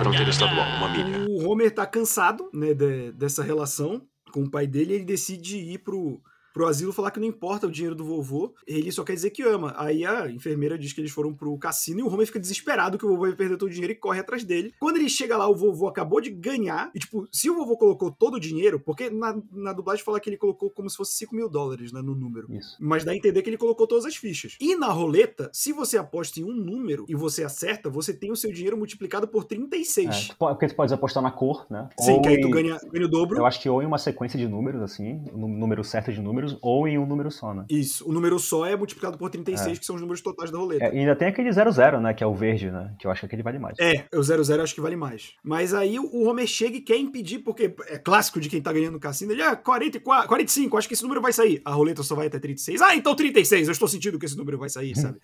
Fronteira 0.00 0.30
estadual, 0.30 0.63
uma 0.64 0.88
milha. 0.88 1.26
O 1.28 1.48
Homer 1.48 1.70
tá 1.72 1.86
cansado, 1.86 2.48
né, 2.52 2.74
de- 2.74 3.12
dessa 3.12 3.42
relação 3.42 4.06
com 4.32 4.42
o 4.42 4.50
pai 4.50 4.66
dele, 4.66 4.92
e 4.92 4.96
ele 4.96 5.04
decide 5.04 5.58
ir 5.58 5.78
pro 5.78 6.20
pro 6.54 6.66
asilo 6.68 6.92
falar 6.92 7.10
que 7.10 7.18
não 7.20 7.26
importa 7.26 7.66
o 7.66 7.70
dinheiro 7.70 7.94
do 7.96 8.04
vovô, 8.04 8.54
ele 8.66 8.90
só 8.92 9.02
quer 9.04 9.12
dizer 9.14 9.30
que 9.30 9.42
ama. 9.42 9.74
Aí 9.76 10.06
a 10.06 10.30
enfermeira 10.30 10.78
diz 10.78 10.92
que 10.92 11.00
eles 11.00 11.10
foram 11.10 11.34
pro 11.34 11.58
cassino 11.58 12.00
e 12.00 12.02
o 12.04 12.08
Homer 12.08 12.26
fica 12.26 12.38
desesperado 12.40 12.96
que 12.96 13.04
o 13.04 13.08
vovô 13.08 13.22
vai 13.22 13.34
perder 13.34 13.56
todo 13.58 13.68
o 13.68 13.72
dinheiro 13.72 13.92
e 13.92 13.96
corre 13.96 14.20
atrás 14.20 14.44
dele. 14.44 14.72
Quando 14.78 14.96
ele 14.96 15.08
chega 15.08 15.36
lá, 15.36 15.48
o 15.48 15.54
vovô 15.56 15.88
acabou 15.88 16.20
de 16.20 16.30
ganhar. 16.30 16.90
E, 16.94 16.98
tipo, 17.00 17.26
se 17.32 17.50
o 17.50 17.54
vovô 17.56 17.76
colocou 17.76 18.10
todo 18.10 18.34
o 18.34 18.40
dinheiro, 18.40 18.78
porque 18.78 19.10
na, 19.10 19.36
na 19.52 19.72
dublagem 19.72 20.04
fala 20.04 20.20
que 20.20 20.30
ele 20.30 20.36
colocou 20.36 20.70
como 20.70 20.88
se 20.88 20.96
fosse 20.96 21.14
5 21.18 21.34
mil 21.34 21.48
dólares 21.48 21.92
né, 21.92 22.00
no 22.00 22.14
número. 22.14 22.46
Isso. 22.52 22.76
Mas 22.80 23.04
dá 23.04 23.10
a 23.10 23.16
entender 23.16 23.42
que 23.42 23.50
ele 23.50 23.58
colocou 23.58 23.86
todas 23.86 24.04
as 24.06 24.14
fichas. 24.14 24.56
E 24.60 24.76
na 24.76 24.88
roleta, 24.92 25.50
se 25.52 25.72
você 25.72 25.98
aposta 25.98 26.38
em 26.38 26.44
um 26.44 26.54
número 26.54 27.04
e 27.08 27.16
você 27.16 27.42
acerta, 27.42 27.90
você 27.90 28.14
tem 28.14 28.30
o 28.30 28.36
seu 28.36 28.52
dinheiro 28.52 28.76
multiplicado 28.76 29.26
por 29.26 29.42
36. 29.44 30.08
É, 30.08 30.32
tu 30.32 30.36
po- 30.36 30.48
porque 30.48 30.68
tu 30.68 30.76
pode 30.76 30.94
apostar 30.94 31.22
na 31.22 31.32
cor, 31.32 31.66
né? 31.68 31.88
Sim, 31.98 32.12
Ou 32.12 32.22
que 32.22 32.28
aí 32.28 32.40
tu 32.40 32.48
ganha, 32.50 32.78
ganha 32.92 33.06
o 33.06 33.08
dobro. 33.08 33.38
Eu 33.38 33.46
acho 33.46 33.60
que 33.60 33.68
ou 33.68 33.82
em 33.82 33.86
uma 33.86 33.98
sequência 33.98 34.38
de 34.38 34.46
números, 34.46 34.80
assim, 34.82 35.22
um 35.32 35.48
número 35.48 35.82
certo 35.82 36.12
de 36.12 36.20
números, 36.20 36.43
ou 36.60 36.86
em 36.86 36.98
um 36.98 37.06
número 37.06 37.30
só, 37.30 37.54
né? 37.54 37.64
Isso, 37.68 38.08
o 38.08 38.12
número 38.12 38.38
só 38.38 38.66
é 38.66 38.76
multiplicado 38.76 39.18
por 39.18 39.30
36, 39.30 39.78
que 39.78 39.86
são 39.86 39.96
os 39.96 40.00
números 40.00 40.20
totais 40.20 40.50
da 40.50 40.58
roleta. 40.58 40.84
É, 40.84 40.94
e 40.94 41.00
ainda 41.00 41.16
tem 41.16 41.28
aquele 41.28 41.50
00, 41.52 42.00
né? 42.00 42.14
Que 42.14 42.22
é 42.22 42.26
o 42.26 42.34
verde, 42.34 42.70
né? 42.70 42.94
Que 42.98 43.06
eu 43.06 43.10
acho 43.10 43.20
que 43.20 43.26
aquele 43.26 43.42
vale 43.42 43.58
mais. 43.58 43.78
É, 43.78 44.04
o 44.14 44.22
00 44.22 44.62
acho 44.62 44.74
que 44.74 44.80
vale 44.80 44.96
mais. 44.96 45.32
Mas 45.42 45.74
aí 45.74 45.98
o 45.98 46.28
Homer 46.28 46.46
chega 46.46 46.76
e 46.76 46.80
quer 46.80 46.96
impedir, 46.96 47.40
porque 47.40 47.74
é 47.88 47.98
clássico 47.98 48.40
de 48.40 48.48
quem 48.48 48.60
tá 48.60 48.72
ganhando 48.72 48.94
no 48.94 49.00
cassino. 49.00 49.32
Ele, 49.32 49.42
ah, 49.42 49.56
44, 49.56 50.28
45, 50.28 50.76
acho 50.76 50.88
que 50.88 50.94
esse 50.94 51.02
número 51.02 51.20
vai 51.20 51.32
sair. 51.32 51.60
A 51.64 51.72
roleta 51.72 52.02
só 52.02 52.14
vai 52.14 52.26
até 52.26 52.38
36. 52.38 52.80
Ah, 52.82 52.94
então 52.94 53.14
36, 53.14 53.68
eu 53.68 53.72
estou 53.72 53.88
sentindo 53.88 54.18
que 54.18 54.26
esse 54.26 54.36
número 54.36 54.58
vai 54.58 54.68
sair, 54.68 54.96
sabe? 54.96 55.18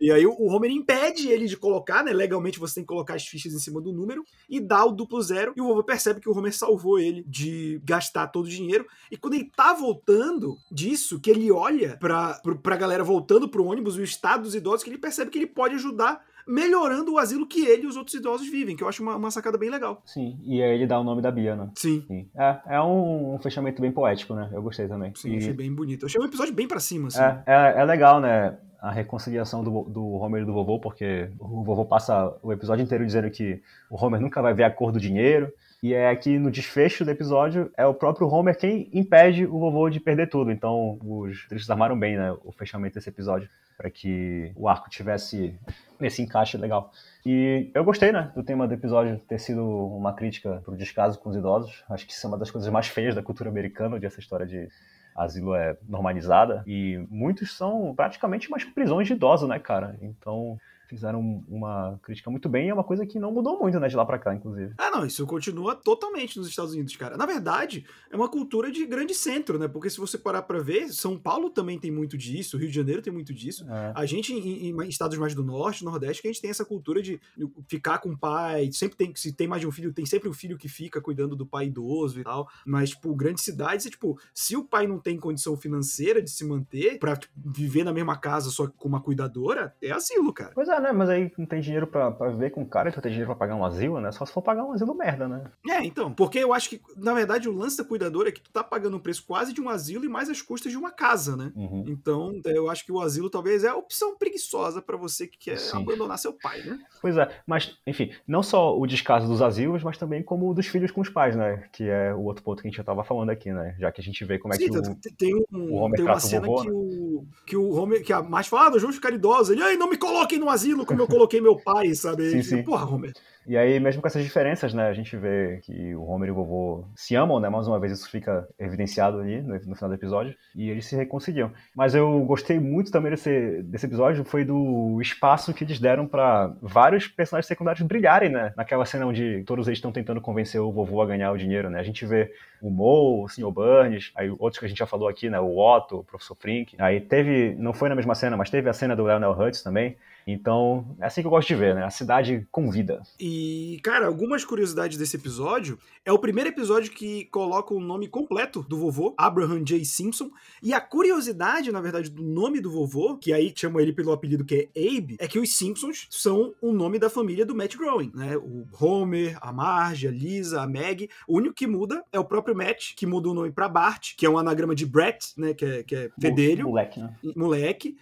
E 0.00 0.12
aí 0.12 0.24
o 0.26 0.46
Homer 0.46 0.70
impede 0.70 1.28
ele 1.28 1.46
de 1.46 1.56
colocar, 1.56 2.04
né? 2.04 2.12
Legalmente 2.12 2.58
você 2.58 2.76
tem 2.76 2.84
que 2.84 2.88
colocar 2.88 3.14
as 3.14 3.26
fichas 3.26 3.52
em 3.52 3.58
cima 3.58 3.80
do 3.80 3.92
número 3.92 4.24
e 4.48 4.60
dá 4.60 4.84
o 4.84 4.92
duplo 4.92 5.20
zero. 5.20 5.52
E 5.56 5.60
o 5.60 5.66
vovô 5.66 5.82
percebe 5.82 6.20
que 6.20 6.28
o 6.28 6.36
Homer 6.36 6.54
salvou 6.56 6.98
ele 6.98 7.24
de 7.26 7.80
gastar 7.84 8.28
todo 8.28 8.46
o 8.46 8.48
dinheiro. 8.48 8.86
E 9.10 9.16
quando 9.16 9.34
ele 9.34 9.50
tá 9.56 9.72
voltando 9.74 10.56
disso, 10.70 11.20
que 11.20 11.30
ele 11.30 11.50
olha 11.50 11.96
pra, 11.98 12.40
pra 12.62 12.76
galera 12.76 13.02
voltando 13.02 13.48
pro 13.48 13.64
ônibus, 13.64 13.96
o 13.96 14.02
estado 14.02 14.42
dos 14.44 14.54
idosos, 14.54 14.82
que 14.84 14.90
ele 14.90 14.98
percebe 14.98 15.30
que 15.30 15.38
ele 15.38 15.46
pode 15.46 15.74
ajudar 15.74 16.20
melhorando 16.46 17.12
o 17.12 17.18
asilo 17.18 17.46
que 17.46 17.66
ele 17.66 17.82
e 17.82 17.86
os 17.86 17.96
outros 17.96 18.14
idosos 18.16 18.48
vivem, 18.48 18.74
que 18.74 18.82
eu 18.82 18.88
acho 18.88 19.02
uma, 19.02 19.16
uma 19.16 19.30
sacada 19.30 19.58
bem 19.58 19.68
legal. 19.68 20.02
Sim, 20.06 20.38
e 20.44 20.62
aí 20.62 20.74
ele 20.76 20.86
dá 20.86 20.98
o 20.98 21.04
nome 21.04 21.20
da 21.20 21.30
Bia, 21.30 21.54
né? 21.54 21.70
Sim. 21.74 22.02
Sim. 22.08 22.26
É, 22.34 22.76
é 22.76 22.80
um, 22.80 23.34
um 23.34 23.38
fechamento 23.38 23.82
bem 23.82 23.92
poético, 23.92 24.34
né? 24.34 24.48
Eu 24.50 24.62
gostei 24.62 24.88
também. 24.88 25.12
Sim, 25.14 25.34
E- 25.34 25.36
achei 25.36 25.52
bem 25.52 25.70
bonito. 25.74 26.04
Eu 26.04 26.06
achei 26.06 26.18
um 26.20 26.24
episódio 26.24 26.54
bem 26.54 26.66
pra 26.66 26.80
cima, 26.80 27.08
assim. 27.08 27.20
É, 27.20 27.42
é, 27.46 27.80
é 27.80 27.84
legal, 27.84 28.18
né? 28.18 28.56
A 28.80 28.90
reconciliação 28.90 29.64
do, 29.64 29.82
do 29.84 30.12
Homer 30.12 30.42
e 30.42 30.44
do 30.44 30.52
vovô, 30.52 30.78
porque 30.78 31.28
o 31.38 31.64
vovô 31.64 31.84
passa 31.84 32.36
o 32.42 32.52
episódio 32.52 32.82
inteiro 32.82 33.04
dizendo 33.04 33.30
que 33.30 33.60
o 33.90 34.02
Homer 34.02 34.20
nunca 34.20 34.40
vai 34.40 34.54
ver 34.54 34.64
a 34.64 34.70
cor 34.70 34.92
do 34.92 35.00
dinheiro. 35.00 35.52
E 35.82 35.94
é 35.94 36.14
que 36.16 36.38
no 36.38 36.50
desfecho 36.50 37.04
do 37.04 37.10
episódio 37.10 37.70
é 37.76 37.86
o 37.86 37.94
próprio 37.94 38.28
Homer 38.28 38.56
quem 38.56 38.88
impede 38.92 39.46
o 39.46 39.58
vovô 39.58 39.88
de 39.88 40.00
perder 40.00 40.28
tudo. 40.28 40.50
Então 40.50 40.98
os 41.02 41.46
tristes 41.48 41.70
armaram 41.70 41.98
bem, 41.98 42.16
né? 42.16 42.32
O 42.44 42.52
fechamento 42.52 42.94
desse 42.94 43.08
episódio. 43.08 43.48
para 43.78 43.88
que 43.88 44.50
o 44.56 44.68
arco 44.68 44.90
tivesse 44.90 45.54
esse 46.00 46.20
encaixe 46.20 46.56
legal. 46.56 46.90
E 47.24 47.70
eu 47.72 47.84
gostei, 47.84 48.10
né, 48.10 48.32
do 48.34 48.42
tema 48.42 48.66
do 48.66 48.74
episódio 48.74 49.16
ter 49.20 49.38
sido 49.38 49.64
uma 49.64 50.12
crítica 50.12 50.60
pro 50.64 50.76
descaso 50.76 51.18
com 51.20 51.30
os 51.30 51.36
idosos. 51.36 51.84
Acho 51.88 52.04
que 52.04 52.12
isso 52.12 52.26
é 52.26 52.28
uma 52.28 52.36
das 52.36 52.50
coisas 52.50 52.68
mais 52.72 52.88
feias 52.88 53.14
da 53.14 53.22
cultura 53.22 53.48
americana, 53.48 53.94
onde 53.94 54.04
essa 54.04 54.18
história 54.18 54.44
de 54.44 54.68
asilo 55.18 55.54
é 55.54 55.76
normalizada. 55.88 56.62
E 56.66 57.04
muitos 57.10 57.56
são 57.56 57.94
praticamente 57.94 58.48
umas 58.48 58.64
prisões 58.64 59.06
de 59.06 59.14
idosos, 59.14 59.48
né, 59.48 59.58
cara? 59.58 59.96
Então 60.00 60.58
fizeram 60.88 61.44
uma 61.48 61.98
crítica 62.02 62.30
muito 62.30 62.48
bem 62.48 62.66
e 62.66 62.70
é 62.70 62.74
uma 62.74 62.84
coisa 62.84 63.06
que 63.06 63.18
não 63.18 63.32
mudou 63.32 63.58
muito, 63.58 63.78
né, 63.78 63.88
de 63.88 63.96
lá 63.96 64.04
pra 64.04 64.18
cá, 64.18 64.34
inclusive. 64.34 64.72
Ah, 64.78 64.90
não, 64.90 65.04
isso 65.04 65.26
continua 65.26 65.74
totalmente 65.74 66.38
nos 66.38 66.48
Estados 66.48 66.72
Unidos, 66.72 66.96
cara. 66.96 67.16
Na 67.16 67.26
verdade, 67.26 67.84
é 68.10 68.16
uma 68.16 68.28
cultura 68.28 68.70
de 68.70 68.84
grande 68.86 69.14
centro, 69.14 69.58
né? 69.58 69.68
Porque 69.68 69.90
se 69.90 69.98
você 69.98 70.16
parar 70.16 70.42
pra 70.42 70.60
ver, 70.60 70.88
São 70.88 71.18
Paulo 71.18 71.50
também 71.50 71.78
tem 71.78 71.90
muito 71.90 72.16
disso, 72.16 72.56
Rio 72.56 72.68
de 72.68 72.74
Janeiro 72.74 73.02
tem 73.02 73.12
muito 73.12 73.34
disso. 73.34 73.66
É. 73.68 73.92
A 73.94 74.06
gente, 74.06 74.32
em, 74.32 74.70
em 74.70 74.88
estados 74.88 75.18
mais 75.18 75.34
do 75.34 75.44
norte, 75.44 75.84
nordeste, 75.84 76.22
que 76.22 76.28
a 76.28 76.32
gente 76.32 76.40
tem 76.40 76.50
essa 76.50 76.64
cultura 76.64 77.02
de 77.02 77.20
ficar 77.66 77.98
com 77.98 78.10
o 78.10 78.18
pai, 78.18 78.70
sempre 78.72 78.96
tem, 78.96 79.14
se 79.14 79.32
tem 79.32 79.46
mais 79.46 79.60
de 79.60 79.66
um 79.66 79.72
filho, 79.72 79.92
tem 79.92 80.06
sempre 80.06 80.28
um 80.28 80.32
filho 80.32 80.56
que 80.56 80.68
fica 80.68 81.00
cuidando 81.00 81.36
do 81.36 81.46
pai 81.46 81.66
idoso 81.66 82.20
e 82.20 82.24
tal. 82.24 82.48
Mas, 82.66 82.90
tipo, 82.90 83.14
grandes 83.14 83.44
cidades, 83.44 83.86
é, 83.86 83.90
tipo, 83.90 84.18
se 84.32 84.56
o 84.56 84.64
pai 84.64 84.86
não 84.86 84.98
tem 84.98 85.18
condição 85.18 85.56
financeira 85.56 86.22
de 86.22 86.30
se 86.30 86.44
manter 86.44 86.98
pra 86.98 87.16
tipo, 87.16 87.32
viver 87.36 87.84
na 87.84 87.92
mesma 87.92 88.16
casa 88.16 88.50
só 88.50 88.66
com 88.66 88.88
uma 88.88 89.00
cuidadora, 89.00 89.74
é 89.82 89.90
asilo, 89.90 90.32
cara. 90.32 90.52
Pois 90.54 90.68
é, 90.68 90.77
né? 90.80 90.92
Mas 90.92 91.08
aí 91.08 91.32
não 91.38 91.46
tem 91.46 91.60
dinheiro 91.60 91.86
pra, 91.86 92.10
pra 92.10 92.30
viver 92.30 92.50
com 92.50 92.62
o 92.62 92.66
cara, 92.68 92.88
então 92.88 93.02
tem 93.02 93.10
dinheiro 93.10 93.30
pra 93.30 93.38
pagar 93.38 93.54
um 93.54 93.64
asilo, 93.64 94.00
né? 94.00 94.10
Só 94.12 94.24
se 94.24 94.32
for 94.32 94.42
pagar 94.42 94.64
um 94.64 94.72
asilo 94.72 94.94
merda, 94.94 95.28
né? 95.28 95.44
É, 95.68 95.84
então. 95.84 96.12
Porque 96.12 96.38
eu 96.38 96.52
acho 96.52 96.70
que, 96.70 96.80
na 96.96 97.14
verdade, 97.14 97.48
o 97.48 97.52
lance 97.56 97.76
da 97.76 97.84
cuidadora 97.84 98.28
é 98.28 98.32
que 98.32 98.40
tu 98.40 98.50
tá 98.50 98.62
pagando 98.64 98.96
um 98.96 99.00
preço 99.00 99.24
quase 99.26 99.52
de 99.52 99.60
um 99.60 99.68
asilo 99.68 100.04
e 100.04 100.08
mais 100.08 100.28
as 100.30 100.40
custas 100.42 100.72
de 100.72 100.78
uma 100.78 100.90
casa, 100.90 101.36
né? 101.36 101.52
Uhum. 101.54 101.84
Então, 101.86 102.40
eu 102.44 102.70
acho 102.70 102.84
que 102.84 102.92
o 102.92 103.00
asilo 103.00 103.30
talvez 103.30 103.64
é 103.64 103.68
a 103.68 103.76
opção 103.76 104.16
preguiçosa 104.16 104.80
pra 104.82 104.96
você 104.96 105.26
que 105.26 105.38
quer 105.38 105.58
Sim. 105.58 105.78
abandonar 105.82 106.18
seu 106.18 106.32
pai, 106.32 106.62
né? 106.62 106.78
Pois 107.00 107.16
é, 107.16 107.28
mas, 107.46 107.76
enfim, 107.86 108.10
não 108.26 108.42
só 108.42 108.78
o 108.78 108.86
descaso 108.86 109.26
dos 109.26 109.42
asilos, 109.42 109.82
mas 109.82 109.98
também 109.98 110.22
como 110.22 110.50
o 110.50 110.54
dos 110.54 110.66
filhos 110.66 110.90
com 110.90 111.00
os 111.00 111.08
pais, 111.08 111.36
né? 111.36 111.64
Que 111.72 111.88
é 111.88 112.14
o 112.14 112.22
outro 112.22 112.42
ponto 112.42 112.62
que 112.62 112.68
a 112.68 112.70
gente 112.70 112.78
já 112.78 112.84
tava 112.84 113.04
falando 113.04 113.30
aqui, 113.30 113.52
né? 113.52 113.74
Já 113.78 113.90
que 113.92 114.00
a 114.00 114.04
gente 114.04 114.24
vê 114.24 114.38
como 114.38 114.54
é 114.54 114.56
Sim, 114.56 114.64
que 114.66 114.70
tanto 114.72 114.90
o... 114.90 114.96
que 114.96 115.12
tem, 115.14 115.34
um- 115.52 115.72
o 115.72 115.76
Homer 115.76 115.96
tem 115.96 116.04
uma 116.04 116.16
o 116.16 116.20
cena 116.20 116.46
vovô, 116.46 116.62
que, 116.62 116.68
né? 116.68 116.74
o, 116.74 117.26
que 117.46 117.56
o 117.56 117.70
Homer, 117.74 118.04
que 118.04 118.12
a 118.12 118.22
Marge 118.22 118.48
fala, 118.48 118.66
ah, 118.66 118.70
nós 118.70 118.82
vamos 118.82 118.96
ficar 118.96 119.12
idosos. 119.12 119.50
Ele, 119.50 119.62
ai, 119.62 119.76
não 119.76 119.88
me 119.88 119.96
coloquem 119.96 120.38
no 120.38 120.48
asilo 120.50 120.67
como 120.86 121.02
eu 121.02 121.06
coloquei 121.06 121.40
meu 121.40 121.56
pai, 121.56 121.94
sabe? 121.94 122.30
Sim, 122.30 122.42
sim. 122.42 122.62
Porra, 122.62 122.86
Homer. 122.86 123.12
E 123.48 123.56
aí, 123.56 123.80
mesmo 123.80 124.02
com 124.02 124.08
essas 124.08 124.22
diferenças, 124.22 124.74
né? 124.74 124.88
A 124.88 124.92
gente 124.92 125.16
vê 125.16 125.58
que 125.62 125.94
o 125.94 126.02
Homer 126.02 126.28
e 126.28 126.32
o 126.32 126.34
vovô 126.34 126.84
se 126.94 127.14
amam, 127.14 127.40
né? 127.40 127.48
Mais 127.48 127.66
uma 127.66 127.80
vez 127.80 127.94
isso 127.94 128.10
fica 128.10 128.46
evidenciado 128.58 129.18
ali 129.20 129.40
no, 129.40 129.54
no 129.54 129.74
final 129.74 129.88
do 129.88 129.94
episódio. 129.94 130.34
E 130.54 130.68
eles 130.68 130.84
se 130.84 130.94
reconciliam. 130.94 131.50
Mas 131.74 131.94
eu 131.94 132.20
gostei 132.26 132.60
muito 132.60 132.90
também 132.90 133.10
desse, 133.10 133.62
desse 133.62 133.86
episódio, 133.86 134.22
foi 134.22 134.44
do 134.44 135.00
espaço 135.00 135.54
que 135.54 135.64
eles 135.64 135.80
deram 135.80 136.06
pra 136.06 136.54
vários 136.60 137.08
personagens 137.08 137.46
secundários 137.46 137.82
brilharem, 137.86 138.28
né? 138.28 138.52
Naquela 138.54 138.84
cena 138.84 139.06
onde 139.06 139.42
todos 139.46 139.66
eles 139.66 139.78
estão 139.78 139.92
tentando 139.92 140.20
convencer 140.20 140.60
o 140.60 140.70
vovô 140.70 141.00
a 141.00 141.06
ganhar 141.06 141.32
o 141.32 141.38
dinheiro, 141.38 141.70
né? 141.70 141.80
A 141.80 141.84
gente 141.84 142.04
vê 142.04 142.30
o 142.60 142.68
Mo, 142.68 143.24
o 143.24 143.28
Sr. 143.30 143.50
Burns, 143.50 144.12
aí 144.14 144.28
outros 144.28 144.58
que 144.58 144.66
a 144.66 144.68
gente 144.68 144.78
já 144.78 144.86
falou 144.86 145.08
aqui, 145.08 145.30
né? 145.30 145.40
O 145.40 145.56
Otto, 145.56 146.00
o 146.00 146.04
Professor 146.04 146.34
Frink. 146.34 146.76
Aí 146.78 147.00
teve, 147.00 147.54
não 147.58 147.72
foi 147.72 147.88
na 147.88 147.94
mesma 147.94 148.14
cena, 148.14 148.36
mas 148.36 148.50
teve 148.50 148.68
a 148.68 148.74
cena 148.74 148.94
do 148.94 149.04
Leonel 149.04 149.32
Hutz 149.32 149.62
também. 149.62 149.96
Então, 150.30 150.94
é 151.00 151.06
assim 151.06 151.22
que 151.22 151.26
eu 151.26 151.30
gosto 151.30 151.48
de 151.48 151.54
ver, 151.54 151.74
né? 151.74 151.82
A 151.82 151.90
cidade 151.90 152.46
convida. 152.52 153.02
E, 153.18 153.80
cara, 153.82 154.06
algumas 154.06 154.44
curiosidades 154.44 154.98
desse 154.98 155.16
episódio. 155.16 155.78
É 156.04 156.12
o 156.12 156.18
primeiro 156.18 156.50
episódio 156.50 156.92
que 156.92 157.24
coloca 157.26 157.72
o 157.72 157.80
nome 157.80 158.08
completo 158.08 158.62
do 158.68 158.76
vovô, 158.76 159.14
Abraham 159.16 159.64
J. 159.64 159.82
Simpson. 159.86 160.30
E 160.62 160.74
a 160.74 160.80
curiosidade, 160.82 161.72
na 161.72 161.80
verdade, 161.80 162.10
do 162.10 162.22
nome 162.22 162.60
do 162.60 162.70
vovô, 162.70 163.16
que 163.16 163.32
aí 163.32 163.50
chama 163.56 163.80
ele 163.80 163.94
pelo 163.94 164.12
apelido 164.12 164.44
que 164.44 164.70
é 164.74 164.98
Abe, 164.98 165.16
é 165.18 165.26
que 165.26 165.38
os 165.38 165.56
Simpsons 165.56 166.06
são 166.10 166.52
o 166.60 166.72
nome 166.72 166.98
da 166.98 167.08
família 167.08 167.46
do 167.46 167.54
Matt 167.54 167.76
Groening, 167.76 168.12
né? 168.14 168.36
O 168.36 168.66
Homer, 168.78 169.38
a 169.40 169.50
Marge, 169.50 170.08
a 170.08 170.10
Lisa, 170.10 170.60
a 170.60 170.66
Meg. 170.66 171.08
O 171.26 171.38
único 171.38 171.54
que 171.54 171.66
muda 171.66 172.04
é 172.12 172.18
o 172.18 172.24
próprio 172.24 172.54
Matt, 172.54 172.94
que 172.94 173.06
muda 173.06 173.30
o 173.30 173.34
nome 173.34 173.50
pra 173.50 173.66
Bart, 173.66 174.14
que 174.14 174.26
é 174.26 174.30
um 174.30 174.36
anagrama 174.36 174.74
de 174.74 174.84
Brett, 174.84 175.32
né? 175.38 175.54
Que 175.54 175.64
é, 175.64 175.82
que 175.82 175.96
é 175.96 176.10
fedelho 176.20 176.68
Moleque, 176.68 177.00
né? 177.00 177.16
moleque. 177.34 177.96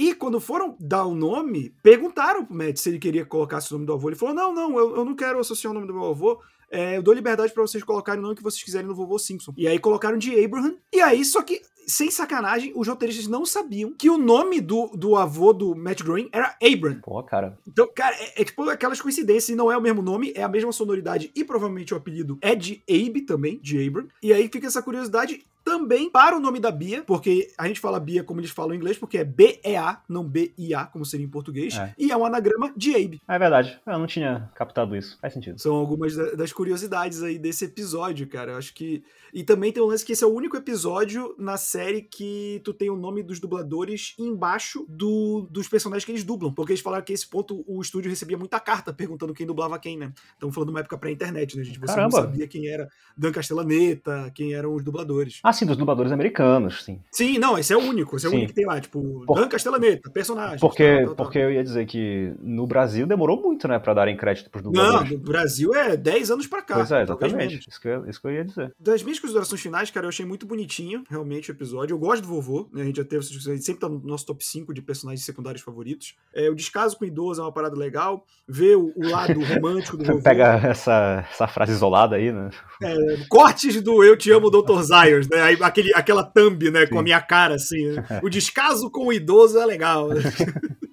E 0.00 0.14
quando 0.14 0.40
foram 0.40 0.74
dar 0.80 1.04
o 1.04 1.14
nome, 1.14 1.74
perguntaram 1.82 2.42
pro 2.42 2.56
Matt 2.56 2.78
se 2.78 2.88
ele 2.88 2.98
queria 2.98 3.22
colocar 3.26 3.58
esse 3.58 3.70
nome 3.70 3.84
do 3.84 3.92
avô. 3.92 4.08
Ele 4.08 4.16
falou: 4.16 4.34
Não, 4.34 4.50
não, 4.50 4.78
eu, 4.78 4.96
eu 4.96 5.04
não 5.04 5.14
quero 5.14 5.38
associar 5.38 5.70
o 5.70 5.74
nome 5.74 5.86
do 5.86 5.92
meu 5.92 6.06
avô. 6.06 6.40
É, 6.70 6.96
eu 6.96 7.02
dou 7.02 7.12
liberdade 7.12 7.52
pra 7.52 7.62
vocês 7.62 7.84
colocarem 7.84 8.18
o 8.18 8.22
nome 8.22 8.34
que 8.34 8.42
vocês 8.42 8.62
quiserem 8.62 8.86
no 8.86 8.94
vovô 8.94 9.18
Simpson. 9.18 9.52
E 9.58 9.68
aí 9.68 9.78
colocaram 9.78 10.16
de 10.16 10.42
Abraham. 10.42 10.76
E 10.90 11.02
aí, 11.02 11.22
só 11.22 11.42
que, 11.42 11.60
sem 11.86 12.10
sacanagem, 12.10 12.72
os 12.74 12.88
roteiristas 12.88 13.26
não 13.26 13.44
sabiam 13.44 13.92
que 13.92 14.08
o 14.08 14.16
nome 14.16 14.58
do, 14.58 14.86
do 14.94 15.16
avô 15.16 15.52
do 15.52 15.74
Matt 15.74 16.02
Groening 16.02 16.30
era 16.32 16.56
Abraham. 16.62 17.00
Pô, 17.02 17.22
cara. 17.22 17.58
Então, 17.68 17.86
cara, 17.94 18.16
é, 18.16 18.40
é 18.40 18.44
tipo 18.44 18.70
aquelas 18.70 19.02
coincidências, 19.02 19.50
e 19.50 19.54
não 19.54 19.70
é 19.70 19.76
o 19.76 19.82
mesmo 19.82 20.00
nome, 20.00 20.32
é 20.34 20.42
a 20.42 20.48
mesma 20.48 20.72
sonoridade 20.72 21.30
e 21.34 21.44
provavelmente 21.44 21.92
o 21.92 21.96
apelido 21.98 22.38
é 22.40 22.54
de 22.54 22.82
Abe 22.88 23.20
também, 23.20 23.58
de 23.58 23.86
Abram. 23.86 24.08
E 24.22 24.32
aí 24.32 24.48
fica 24.48 24.66
essa 24.66 24.80
curiosidade 24.80 25.44
também 25.70 26.10
para 26.10 26.36
o 26.36 26.40
nome 26.40 26.58
da 26.58 26.70
Bia, 26.70 27.02
porque 27.06 27.48
a 27.56 27.66
gente 27.68 27.78
fala 27.78 28.00
Bia 28.00 28.24
como 28.24 28.40
eles 28.40 28.50
falam 28.50 28.74
em 28.74 28.76
inglês, 28.76 28.98
porque 28.98 29.18
é 29.18 29.24
B-E-A, 29.24 30.02
não 30.08 30.24
B-I-A, 30.24 30.86
como 30.86 31.04
seria 31.04 31.24
em 31.24 31.28
português, 31.30 31.74
É. 31.76 31.94
e 31.96 32.10
é 32.10 32.16
um 32.16 32.24
anagrama 32.24 32.72
de 32.76 32.94
Abe. 32.94 33.20
É 33.28 33.38
verdade. 33.38 33.78
Eu 33.86 33.98
não 33.98 34.06
tinha 34.06 34.50
captado 34.54 34.96
isso. 34.96 35.16
Faz 35.20 35.32
sentido. 35.32 35.60
São 35.60 35.76
algumas 35.76 36.16
da- 36.16 36.32
das 36.32 36.52
curiosidades 36.52 37.22
aí 37.22 37.38
desse 37.38 37.64
episódio, 37.66 38.26
cara. 38.28 38.52
Eu 38.52 38.58
acho 38.58 38.74
que. 38.74 39.02
E 39.32 39.44
também 39.44 39.70
tem 39.72 39.80
um 39.80 39.86
lance 39.86 40.04
que 40.04 40.12
esse 40.12 40.24
é 40.24 40.26
o 40.26 40.34
único 40.34 40.56
episódio 40.56 41.36
na 41.38 41.56
série 41.56 42.02
que 42.02 42.60
tu 42.64 42.74
tem 42.74 42.90
o 42.90 42.96
nome 42.96 43.22
dos 43.22 43.38
dubladores 43.38 44.14
embaixo 44.18 44.84
do, 44.88 45.46
dos 45.48 45.68
personagens 45.68 46.04
que 46.04 46.10
eles 46.10 46.24
dublam. 46.24 46.52
Porque 46.52 46.72
eles 46.72 46.82
falaram 46.82 47.04
que 47.04 47.12
esse 47.12 47.28
ponto 47.28 47.62
o 47.68 47.80
estúdio 47.80 48.10
recebia 48.10 48.36
muita 48.36 48.58
carta 48.58 48.92
perguntando 48.92 49.32
quem 49.32 49.46
dublava 49.46 49.78
quem, 49.78 49.96
né? 49.96 50.12
Estamos 50.32 50.52
falando 50.52 50.68
de 50.70 50.74
uma 50.74 50.80
época 50.80 50.98
pré-internet, 50.98 51.56
né, 51.56 51.62
gente? 51.62 51.78
Você 51.78 51.94
Caramba. 51.94 52.16
não 52.16 52.24
sabia 52.24 52.48
quem 52.48 52.66
era 52.66 52.88
Dan 53.16 53.30
Castellaneta, 53.30 54.32
quem 54.34 54.52
eram 54.54 54.74
os 54.74 54.82
dubladores. 54.84 55.38
Assim, 55.60 55.66
dos 55.66 55.76
dubladores 55.76 56.10
americanos, 56.10 56.82
sim. 56.84 56.98
Sim, 57.12 57.38
não, 57.38 57.58
esse 57.58 57.70
é 57.72 57.76
o 57.76 57.80
único. 57.80 58.16
Esse 58.16 58.24
é 58.24 58.28
o 58.28 58.30
Sim. 58.30 58.36
único 58.38 58.48
que 58.50 58.54
tem 58.54 58.64
lá. 58.66 58.80
Tipo, 58.80 59.24
Por- 59.26 59.36
Dan 59.38 59.46
Castellaneta, 59.48 60.10
personagem. 60.10 60.58
Porque, 60.58 60.84
tal, 60.84 60.96
tal, 60.98 61.14
tal. 61.14 61.26
porque 61.26 61.38
eu 61.38 61.52
ia 61.52 61.62
dizer 61.62 61.84
que 61.86 62.32
no 62.40 62.66
Brasil 62.66 63.06
demorou 63.06 63.40
muito, 63.42 63.68
né, 63.68 63.78
pra 63.78 63.92
darem 63.92 64.16
crédito 64.16 64.48
pros 64.50 64.64
Não, 64.64 64.72
dubladores. 64.72 65.10
no 65.12 65.18
Brasil 65.18 65.74
é 65.74 65.96
10 65.98 66.30
anos 66.30 66.46
pra 66.46 66.62
cá. 66.62 66.76
pois 66.76 66.90
é, 66.90 67.02
exatamente. 67.02 67.68
Isso 67.68 67.78
que, 67.80 67.88
eu, 67.88 68.06
isso 68.08 68.20
que 68.20 68.26
eu 68.26 68.32
ia 68.32 68.44
dizer. 68.44 68.72
Das 68.80 69.02
minhas 69.02 69.18
considerações 69.18 69.60
finais, 69.60 69.90
cara, 69.90 70.06
eu 70.06 70.08
achei 70.08 70.24
muito 70.24 70.46
bonitinho, 70.46 71.04
realmente, 71.10 71.50
o 71.50 71.52
episódio. 71.52 71.92
Eu 71.94 71.98
gosto 71.98 72.22
do 72.22 72.28
vovô, 72.28 72.68
né? 72.72 72.80
A 72.82 72.84
gente 72.86 72.96
já 72.96 73.04
teve 73.04 73.22
a 73.22 73.50
gente 73.52 73.64
sempre 73.64 73.80
tá 73.80 73.88
no 73.88 74.00
nosso 74.02 74.24
top 74.24 74.42
5 74.44 74.72
de 74.72 74.80
personagens 74.80 75.24
secundários 75.24 75.62
favoritos. 75.62 76.14
É, 76.34 76.48
o 76.48 76.54
descaso 76.54 76.96
com 76.96 77.04
o 77.04 77.08
idoso 77.08 77.42
é 77.42 77.44
uma 77.44 77.52
parada 77.52 77.76
legal. 77.76 78.24
Ver 78.48 78.76
o, 78.76 78.92
o 78.96 79.08
lado 79.10 79.38
romântico 79.44 79.96
do 79.98 80.04
vovô. 80.04 80.22
Pega 80.22 80.54
essa, 80.64 81.26
essa 81.30 81.46
frase 81.46 81.72
isolada 81.72 82.16
aí, 82.16 82.32
né? 82.32 82.48
É, 82.82 82.96
cortes 83.28 83.80
do 83.82 84.02
Eu 84.02 84.16
Te 84.16 84.30
Amo, 84.30 84.50
Dr. 84.50 84.80
Zayos, 84.82 85.28
né? 85.28 85.39
Aí, 85.40 85.58
aquele, 85.62 85.92
aquela 85.94 86.22
thumb, 86.24 86.70
né? 86.70 86.86
Com 86.86 86.96
a 86.96 86.98
Sim. 86.98 87.04
minha 87.04 87.20
cara, 87.20 87.54
assim. 87.54 87.86
né? 87.92 88.04
O 88.22 88.28
descaso 88.28 88.90
com 88.90 89.06
o 89.06 89.12
idoso 89.12 89.58
é 89.58 89.66
legal. 89.66 90.08
né? 90.08 90.20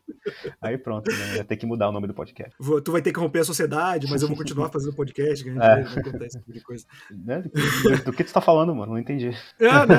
Aí 0.61 0.77
pronto, 0.77 1.09
né? 1.09 1.37
Ia 1.37 1.43
ter 1.43 1.55
que 1.55 1.65
mudar 1.65 1.87
o 1.87 1.91
nome 1.91 2.05
do 2.07 2.13
podcast. 2.13 2.53
Vou- 2.59 2.81
Tu 2.81 2.91
vai 2.91 3.01
ter 3.01 3.13
que 3.13 3.19
romper 3.19 3.39
a 3.39 3.43
sociedade, 3.45 4.07
mas 4.09 4.21
eu 4.21 4.27
vou 4.27 4.35
continuar 4.35 4.69
fazendo 4.69 4.93
podcast, 4.95 5.41
que 5.43 5.49
a 5.49 5.53
gente 5.53 5.63
É. 5.63 5.83
não 5.83 6.01
acontece 6.09 6.39
tipo 6.39 6.51
de 6.53 6.61
coisa. 6.61 6.85
Né? 7.11 7.41
Do, 7.43 8.03
do 8.05 8.13
que 8.13 8.23
tu 8.25 8.33
tá 8.33 8.41
falando, 8.41 8.75
mano? 8.75 8.91
Não 8.93 8.99
entendi. 8.99 9.29
É, 9.59 9.85
né, 9.85 9.95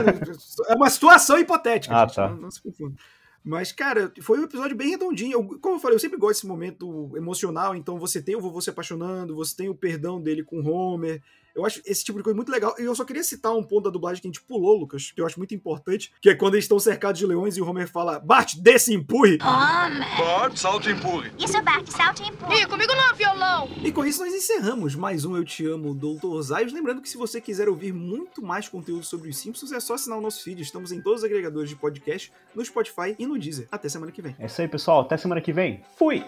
é 0.68 0.74
uma 0.74 0.90
situação 0.90 1.38
hipotética, 1.38 1.94
Ah, 1.96 2.06
gente, 2.06 2.14
tá. 2.16 2.28
não, 2.28 2.37
não 2.37 2.50
se 2.50 2.61
confunda. 2.62 2.94
Mas, 3.42 3.72
cara, 3.72 4.12
foi 4.20 4.38
um 4.38 4.44
episódio 4.44 4.76
bem 4.76 4.90
redondinho. 4.90 5.32
Eu- 5.32 5.58
como 5.61 5.76
eu 5.76 5.80
falei, 5.80 5.94
eu 5.96 6.00
sempre 6.00 6.18
gosto 6.18 6.34
desse 6.34 6.46
momento 6.46 7.11
emocional. 7.16 7.74
Então, 7.74 7.98
você 7.98 8.20
tem 8.20 8.37
o 8.37 8.40
vovô 8.40 8.61
se 8.61 8.68
apaixonando, 8.68 9.34
você 9.34 9.56
tem 9.56 9.68
o 9.70 9.74
perdão 9.74 10.20
dele 10.20 10.42
com 10.44 10.61
o 10.61 10.68
Homer. 10.70 11.22
Eu 11.54 11.64
acho 11.64 11.80
esse 11.84 12.04
tipo 12.04 12.18
de 12.18 12.24
coisa 12.24 12.37
muito 12.37 12.50
legal. 12.50 12.74
E 12.78 12.82
eu 12.82 12.94
só 12.94 13.04
queria 13.04 13.24
citar 13.24 13.54
um 13.54 13.62
ponto 13.62 13.84
da 13.84 13.90
dublagem 13.90 14.20
que 14.20 14.28
a 14.28 14.30
gente 14.30 14.42
pulou, 14.42 14.76
Lucas, 14.76 15.12
que 15.12 15.20
eu 15.20 15.26
acho 15.26 15.38
muito 15.38 15.54
importante, 15.54 16.12
que 16.20 16.30
é 16.30 16.34
quando 16.34 16.54
eles 16.54 16.64
estão 16.64 16.78
cercados 16.78 17.18
de 17.18 17.26
leões 17.26 17.56
e 17.56 17.61
o 17.61 17.68
Homer 17.68 17.88
fala: 17.90 18.18
Bart, 18.18 18.54
desce 18.56 18.92
e 18.92 18.94
empurre. 18.94 19.38
Homer. 19.42 20.18
Bart, 20.18 20.56
salta 20.56 20.90
e 20.90 20.92
empurre. 20.92 21.32
Isso, 21.38 21.61
Bart, 21.62 21.87
salte 21.88 22.22
e 22.22 22.28
empurre. 22.28 22.62
Ih, 22.62 22.66
comigo 22.66 22.92
não, 22.94 23.14
violão. 23.14 23.68
E 23.82 23.92
com 23.92 24.04
isso 24.04 24.24
nós 24.24 24.34
encerramos 24.34 24.94
mais 24.94 25.24
um 25.24 25.37
Eu 25.37 25.44
Te 25.44 25.66
Amo, 25.66 25.94
Dr. 25.94 26.40
Zayos. 26.42 26.72
Lembrando 26.72 27.02
que 27.02 27.08
se 27.08 27.16
você 27.16 27.40
quiser 27.40 27.68
ouvir 27.68 27.92
muito 27.92 28.42
mais 28.42 28.68
conteúdo 28.68 29.04
sobre 29.04 29.28
os 29.28 29.37
Simpsons, 29.37 29.72
é 29.72 29.80
só 29.80 29.94
assinar 29.94 30.18
o 30.18 30.20
nosso 30.20 30.42
feed. 30.42 30.62
Estamos 30.62 30.92
em 30.92 31.00
todos 31.00 31.20
os 31.20 31.24
agregadores 31.24 31.68
de 31.68 31.76
podcast, 31.76 32.32
no 32.54 32.64
Spotify 32.64 33.14
e 33.18 33.26
no 33.26 33.38
Deezer. 33.38 33.68
Até 33.70 33.88
semana 33.88 34.12
que 34.12 34.22
vem. 34.22 34.37
É 34.38 34.46
isso 34.46 34.61
aí, 34.61 34.68
pessoal. 34.68 35.00
Até 35.00 35.16
semana 35.16 35.40
que 35.40 35.52
vem. 35.52 35.82
Fui! 35.96 36.24